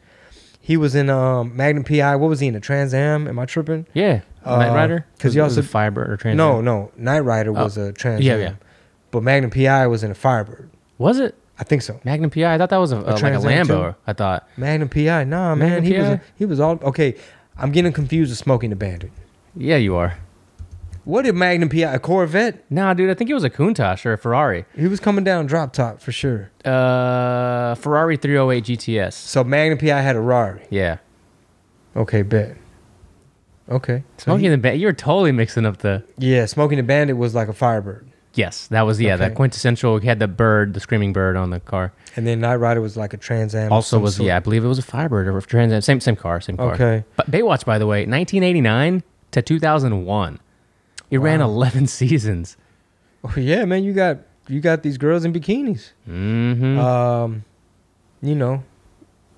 He 0.60 0.76
was 0.76 0.94
in 0.94 1.08
um, 1.10 1.54
Magnum 1.56 1.84
PI. 1.84 2.16
What 2.16 2.28
was 2.28 2.40
he 2.40 2.46
in? 2.46 2.54
A 2.54 2.60
Trans 2.60 2.92
Am? 2.94 3.26
Am 3.28 3.38
I 3.38 3.44
tripping? 3.46 3.86
Yeah. 3.94 4.20
Uh, 4.44 4.70
Rider. 4.74 5.06
Because 5.16 5.34
he 5.34 5.40
Was- 5.40 5.50
was 5.56 5.58
also- 5.58 5.66
a 5.68 5.70
Firebird 5.70 6.10
or 6.10 6.16
Trans. 6.16 6.36
No, 6.36 6.58
Am? 6.58 6.64
no. 6.64 6.90
Knight 6.96 7.20
Rider 7.20 7.50
Oh. 7.50 7.64
was 7.64 7.76
a 7.76 7.92
Trans 7.92 8.22
Yeah, 8.24 8.34
Am. 8.34 8.40
yeah. 8.40 8.46
yeah. 8.48 8.54
But 9.10 9.22
Magnum 9.22 9.50
PI 9.50 9.86
was 9.86 10.02
in 10.04 10.10
a 10.10 10.14
Firebird. 10.14 10.68
Was 10.98 11.18
it 11.20 11.34
I 11.60 11.64
think 11.64 11.82
so. 11.82 11.98
Magnum 12.04 12.30
PI? 12.30 12.54
I 12.54 12.56
thought 12.58 12.70
that 12.70 12.76
was 12.76 12.92
a, 12.92 12.98
a 12.98 13.00
like 13.00 13.16
a 13.16 13.18
Trans 13.18 13.44
Am 13.44 13.66
too? 13.66 13.72
Lambo. 13.72 13.94
I 14.06 14.12
thought. 14.12 14.48
Magnum 14.56 14.88
PI. 14.88 15.24
Nah, 15.24 15.54
man. 15.54 15.70
Magnum 15.70 15.84
he 15.84 15.98
was 15.98 16.06
PI? 16.06 16.12
a, 16.14 16.20
he 16.36 16.44
was 16.46 16.60
all 16.60 16.78
okay. 16.82 17.14
I'm 17.58 17.72
getting 17.72 17.92
confused 17.92 18.30
with 18.30 18.38
Smokey 18.38 18.66
and 18.66 18.72
the 18.72 18.76
Bandit. 18.76 19.10
Yeah, 19.56 19.76
you 19.76 19.96
are. 19.96 20.16
What 21.08 21.24
did 21.24 21.34
Magnum 21.34 21.70
PI? 21.70 21.94
A 21.94 21.98
Corvette? 21.98 22.62
Nah, 22.70 22.92
dude. 22.92 23.08
I 23.08 23.14
think 23.14 23.30
it 23.30 23.34
was 23.34 23.42
a 23.42 23.48
Countach 23.48 24.04
or 24.04 24.12
a 24.12 24.18
Ferrari. 24.18 24.66
He 24.76 24.86
was 24.88 25.00
coming 25.00 25.24
down 25.24 25.46
drop 25.46 25.72
top 25.72 26.02
for 26.02 26.12
sure. 26.12 26.50
Uh, 26.66 27.74
Ferrari 27.76 28.18
308 28.18 28.64
GTS. 28.64 29.14
So 29.14 29.42
Magnum 29.42 29.78
PI 29.78 30.02
had 30.02 30.16
a 30.16 30.20
Rari. 30.20 30.66
Yeah. 30.68 30.98
Okay, 31.96 32.20
bet. 32.20 32.58
Okay. 33.70 34.04
So 34.18 34.24
Smoking 34.24 34.44
he- 34.44 34.48
the 34.50 34.58
Bandit. 34.58 34.80
You're 34.82 34.92
totally 34.92 35.32
mixing 35.32 35.64
up 35.64 35.78
the. 35.78 36.04
yeah, 36.18 36.44
Smokey 36.44 36.74
and 36.74 36.80
the 36.80 36.86
Bandit 36.86 37.16
was 37.16 37.34
like 37.34 37.48
a 37.48 37.54
Firebird. 37.54 38.06
Yes, 38.34 38.66
that 38.66 38.82
was 38.82 39.00
yeah. 39.00 39.14
Okay. 39.14 39.28
That 39.28 39.34
quintessential. 39.34 39.96
He 39.98 40.06
had 40.08 40.18
the 40.18 40.28
bird, 40.28 40.74
the 40.74 40.80
screaming 40.80 41.14
bird 41.14 41.36
on 41.36 41.48
the 41.48 41.60
car. 41.60 41.94
And 42.16 42.26
then 42.26 42.40
Knight 42.40 42.56
Rider 42.56 42.82
was 42.82 42.98
like 42.98 43.14
a 43.14 43.16
Trans 43.16 43.54
Am. 43.54 43.72
Also 43.72 43.98
was 43.98 44.16
sort. 44.16 44.26
yeah, 44.26 44.36
I 44.36 44.40
believe 44.40 44.62
it 44.62 44.68
was 44.68 44.78
a 44.78 44.82
Firebird 44.82 45.26
or 45.26 45.38
a 45.38 45.42
Trans 45.42 45.72
Am. 45.72 45.80
Same 45.80 46.00
same 46.00 46.16
car, 46.16 46.38
same 46.42 46.58
car. 46.58 46.74
Okay. 46.74 47.04
But 47.16 47.30
Baywatch, 47.30 47.64
by 47.64 47.78
the 47.78 47.86
way, 47.86 48.00
1989 48.06 49.02
to 49.30 49.42
2001, 49.42 50.38
it 51.10 51.18
ran 51.18 51.40
11 51.40 51.86
seasons. 51.98 52.56
Oh, 53.24 53.34
yeah, 53.36 53.64
man, 53.64 53.84
you 53.84 53.92
got 53.92 54.18
you 54.48 54.60
got 54.60 54.82
these 54.82 54.96
girls 54.98 55.24
in 55.24 55.32
bikinis. 55.32 55.90
Mm-hmm. 56.08 56.78
Um, 56.78 57.44
you 58.22 58.34
know, 58.34 58.62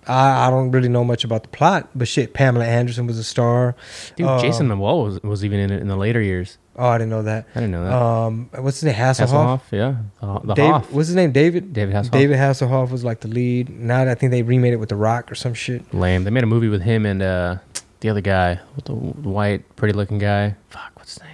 I 0.07 0.47
I 0.47 0.51
don't 0.51 0.71
really 0.71 0.89
know 0.89 1.05
much 1.05 1.25
about 1.25 1.43
the 1.43 1.49
plot, 1.49 1.89
but 1.95 2.09
shit, 2.09 2.33
Pamela 2.35 2.65
Anderson 2.67 3.07
was 3.07 3.19
a 3.19 3.25
star. 3.25 3.75
Dude, 4.17 4.27
um, 4.27 4.41
Jason 4.41 4.69
Momoa 4.69 5.05
was, 5.05 5.23
was 5.23 5.45
even 5.45 5.59
in 5.59 5.71
it 5.71 5.81
in 5.81 5.89
the 5.89 5.97
later 5.97 6.21
years. 6.21 6.59
Oh, 6.77 6.87
I 6.87 6.99
didn't 6.99 7.11
know 7.11 7.23
that. 7.23 7.47
I 7.55 7.61
didn't 7.61 7.73
know 7.73 7.85
that. 7.85 7.93
Um, 7.93 8.49
what's 8.63 8.81
his 8.81 8.85
name? 8.85 8.95
Hasselhoff. 8.95 9.61
Hasselhoff, 9.61 9.63
yeah, 9.73 9.97
the, 10.21 10.47
the 10.47 10.55
Dave, 10.55 10.71
Hoff, 10.71 10.93
what's 10.93 11.09
his 11.09 11.17
name? 11.17 11.33
David. 11.33 11.73
David 11.73 11.95
Hasselhoff. 11.95 12.11
David 12.13 12.37
Hasselhoff 12.39 12.91
was 12.91 13.05
like 13.05 13.21
the 13.21 13.29
lead. 13.29 13.69
Now 13.69 14.03
I 14.03 14.15
think 14.15 14.31
they 14.31 14.43
remade 14.43 14.73
it 14.73 14.77
with 14.77 14.89
The 14.89 14.97
Rock 14.97 15.31
or 15.31 15.35
some 15.35 15.55
shit. 15.55 15.93
Lame. 15.93 16.25
They 16.25 16.31
made 16.31 16.45
a 16.45 16.47
movie 16.47 16.69
with 16.69 16.83
him 16.83 17.05
and 17.05 17.21
uh, 17.21 17.57
the 18.01 18.09
other 18.09 18.21
guy, 18.23 18.61
with 18.77 18.87
the 18.87 18.95
white, 18.95 19.77
pretty-looking 19.77 20.19
guy. 20.19 20.55
Fuck, 20.71 20.93
what's 20.95 21.15
his 21.15 21.23
name? 21.23 21.30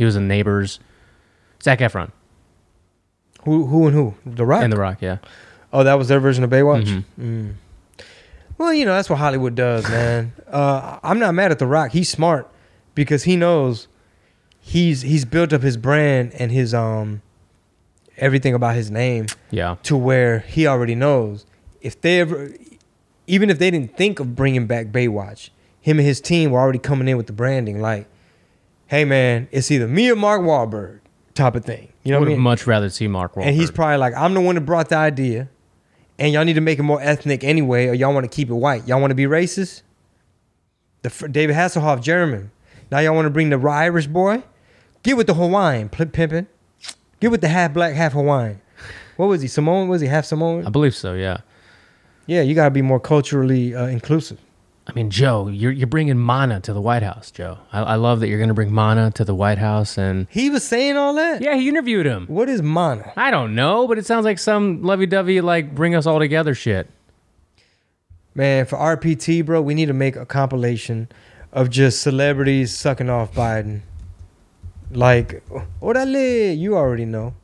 He 0.00 0.04
was 0.06 0.16
in 0.16 0.26
Neighbors. 0.28 0.80
Zac 1.62 1.80
Efron 1.80 2.10
Who 3.44 3.66
who 3.66 3.86
and 3.88 3.94
who? 3.94 4.14
The 4.24 4.46
Rock. 4.46 4.62
and 4.62 4.72
The 4.72 4.78
Rock. 4.78 5.02
Yeah. 5.02 5.18
oh, 5.74 5.84
that 5.84 5.98
was 5.98 6.08
their 6.08 6.20
version 6.20 6.42
of 6.42 6.48
Baywatch. 6.48 6.86
Mhm. 6.86 7.04
Mm. 7.20 7.54
Well, 8.56 8.72
you 8.72 8.86
know 8.86 8.94
that's 8.94 9.10
what 9.10 9.18
Hollywood 9.18 9.54
does, 9.54 9.86
man. 9.90 10.32
uh, 10.50 10.98
I'm 11.02 11.18
not 11.18 11.34
mad 11.34 11.50
at 11.50 11.58
The 11.58 11.66
Rock. 11.66 11.90
He's 11.92 12.08
smart 12.08 12.48
because 12.94 13.24
he 13.24 13.36
knows 13.36 13.88
he's 14.58 15.02
he's 15.02 15.26
built 15.26 15.52
up 15.52 15.60
his 15.60 15.76
brand 15.76 16.32
and 16.38 16.50
his 16.50 16.72
um 16.72 17.20
everything 18.16 18.54
about 18.54 18.74
his 18.76 18.90
name 18.90 19.26
Yeah. 19.50 19.76
to 19.82 19.98
where 19.98 20.38
he 20.40 20.66
already 20.66 20.94
knows 20.94 21.44
if 21.82 22.00
they 22.00 22.20
ever, 22.20 22.52
even 23.26 23.50
if 23.50 23.58
they 23.58 23.70
didn't 23.70 23.98
think 23.98 24.18
of 24.18 24.34
bringing 24.34 24.66
back 24.66 24.86
Baywatch, 24.86 25.50
him 25.82 25.98
and 25.98 26.06
his 26.06 26.22
team 26.22 26.52
were 26.52 26.58
already 26.60 26.78
coming 26.78 27.06
in 27.06 27.18
with 27.18 27.26
the 27.26 27.34
branding 27.34 27.82
like, 27.82 28.06
hey 28.90 29.04
man, 29.04 29.48
it's 29.52 29.70
either 29.70 29.86
me 29.86 30.10
or 30.10 30.16
Mark 30.16 30.42
Wahlberg 30.42 30.98
type 31.34 31.54
of 31.54 31.64
thing. 31.64 31.92
You 32.02 32.10
know 32.10 32.18
would 32.18 32.26
what 32.26 32.32
I 32.32 32.34
mean? 32.34 32.42
much 32.42 32.66
rather 32.66 32.90
see 32.90 33.06
Mark 33.06 33.34
Wahlberg. 33.34 33.46
And 33.46 33.56
he's 33.56 33.70
probably 33.70 33.98
like, 33.98 34.14
I'm 34.14 34.34
the 34.34 34.40
one 34.40 34.56
that 34.56 34.62
brought 34.62 34.88
the 34.88 34.96
idea, 34.96 35.48
and 36.18 36.32
y'all 36.32 36.44
need 36.44 36.54
to 36.54 36.60
make 36.60 36.78
it 36.80 36.82
more 36.82 37.00
ethnic 37.00 37.44
anyway, 37.44 37.86
or 37.86 37.94
y'all 37.94 38.12
want 38.12 38.24
to 38.24 38.34
keep 38.34 38.50
it 38.50 38.54
white. 38.54 38.86
Y'all 38.88 39.00
want 39.00 39.12
to 39.12 39.14
be 39.14 39.24
racist? 39.24 39.82
The 41.02 41.28
David 41.28 41.54
Hasselhoff, 41.54 42.02
German. 42.02 42.50
Now 42.90 42.98
y'all 42.98 43.14
want 43.14 43.26
to 43.26 43.30
bring 43.30 43.48
the 43.50 43.58
Irish 43.58 44.08
boy? 44.08 44.42
Get 45.04 45.16
with 45.16 45.28
the 45.28 45.34
Hawaiian, 45.34 45.88
pimping. 45.88 46.48
Get 47.20 47.30
with 47.30 47.40
the 47.40 47.48
half 47.48 47.72
black, 47.72 47.94
half 47.94 48.12
Hawaiian. 48.12 48.60
What 49.16 49.26
was 49.26 49.40
he? 49.40 49.48
Samoan? 49.48 49.88
Was 49.88 50.00
he 50.00 50.08
half 50.08 50.24
Samoan? 50.24 50.66
I 50.66 50.70
believe 50.70 50.96
so. 50.96 51.14
Yeah. 51.14 51.38
Yeah, 52.26 52.42
you 52.42 52.54
got 52.54 52.64
to 52.64 52.70
be 52.70 52.82
more 52.82 53.00
culturally 53.00 53.74
uh, 53.74 53.86
inclusive. 53.86 54.40
I 54.90 54.92
mean, 54.94 55.10
Joe, 55.10 55.46
you're 55.48 55.70
you're 55.70 55.86
bringing 55.86 56.18
Mana 56.18 56.60
to 56.60 56.72
the 56.72 56.80
White 56.80 57.02
House, 57.04 57.30
Joe. 57.30 57.58
I, 57.72 57.80
I 57.82 57.94
love 57.94 58.20
that 58.20 58.28
you're 58.28 58.38
going 58.38 58.48
to 58.48 58.54
bring 58.54 58.72
Mana 58.72 59.12
to 59.12 59.24
the 59.24 59.34
White 59.34 59.58
House, 59.58 59.96
and 59.96 60.26
He 60.30 60.50
was 60.50 60.64
saying 60.64 60.96
all 60.96 61.14
that. 61.14 61.40
yeah, 61.42 61.54
he 61.54 61.68
interviewed 61.68 62.06
him. 62.06 62.26
What 62.26 62.48
is 62.48 62.60
mana? 62.60 63.12
I 63.16 63.30
don't 63.30 63.54
know, 63.54 63.86
but 63.86 63.98
it 63.98 64.06
sounds 64.06 64.24
like 64.24 64.38
some 64.40 64.82
lovey-dovey 64.82 65.40
like 65.42 65.74
bring 65.74 65.94
us 65.94 66.06
all 66.06 66.18
together 66.18 66.54
shit. 66.54 66.90
Man, 68.34 68.66
for 68.66 68.76
RPT, 68.76 69.44
bro, 69.44 69.60
we 69.62 69.74
need 69.74 69.86
to 69.86 69.92
make 69.94 70.16
a 70.16 70.26
compilation 70.26 71.08
of 71.52 71.70
just 71.70 72.00
celebrities 72.00 72.76
sucking 72.76 73.10
off 73.10 73.32
Biden. 73.32 73.82
Like, 74.92 75.42
orale, 75.80 76.58
you 76.58 76.76
already 76.76 77.04
know. 77.04 77.34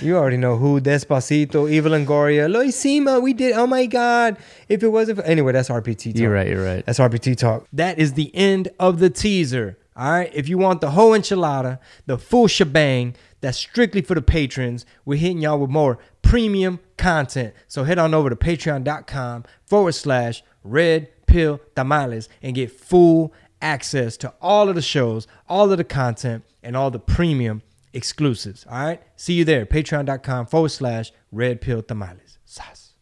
You 0.00 0.16
already 0.16 0.36
know 0.36 0.56
who. 0.56 0.80
Despacito, 0.80 1.70
Eva 1.70 1.88
Longoria, 1.88 2.50
Lo 2.50 2.64
hicimos, 2.64 3.22
we 3.22 3.32
did. 3.32 3.52
Oh 3.52 3.66
my 3.66 3.86
God. 3.86 4.36
If 4.68 4.82
it 4.82 4.88
wasn't 4.88 5.18
for. 5.18 5.24
Anyway, 5.24 5.52
that's 5.52 5.68
RPT 5.68 6.12
talk. 6.12 6.20
You're 6.20 6.32
right. 6.32 6.46
You're 6.46 6.64
right. 6.64 6.84
That's 6.84 6.98
RPT 6.98 7.36
talk. 7.36 7.66
That 7.72 7.98
is 7.98 8.14
the 8.14 8.34
end 8.34 8.68
of 8.78 8.98
the 8.98 9.10
teaser. 9.10 9.78
All 9.96 10.10
right. 10.10 10.30
If 10.34 10.48
you 10.48 10.58
want 10.58 10.80
the 10.80 10.90
whole 10.90 11.12
enchilada, 11.12 11.78
the 12.06 12.18
full 12.18 12.46
shebang, 12.46 13.14
that's 13.40 13.58
strictly 13.58 14.02
for 14.02 14.14
the 14.14 14.22
patrons. 14.22 14.84
We're 15.04 15.18
hitting 15.18 15.40
y'all 15.40 15.58
with 15.58 15.70
more 15.70 15.98
premium 16.22 16.80
content. 16.96 17.54
So 17.68 17.84
head 17.84 17.98
on 17.98 18.12
over 18.12 18.28
to 18.28 18.36
patreon.com 18.36 19.44
forward 19.64 19.92
slash 19.92 20.42
red 20.64 21.08
pill 21.26 21.60
tamales 21.74 22.28
and 22.42 22.54
get 22.54 22.70
full 22.70 23.32
access 23.62 24.16
to 24.18 24.32
all 24.40 24.68
of 24.68 24.74
the 24.74 24.82
shows, 24.82 25.26
all 25.48 25.70
of 25.70 25.78
the 25.78 25.84
content, 25.84 26.44
and 26.62 26.76
all 26.76 26.90
the 26.90 26.98
premium 26.98 27.62
exclusives. 27.96 28.66
All 28.70 28.78
right. 28.78 29.02
See 29.16 29.32
you 29.32 29.44
there. 29.44 29.66
Patreon.com 29.66 30.46
forward 30.46 30.68
slash 30.68 31.12
red 31.32 31.60
pill 31.60 31.82
tamales. 31.82 32.38
Sas. 32.44 32.85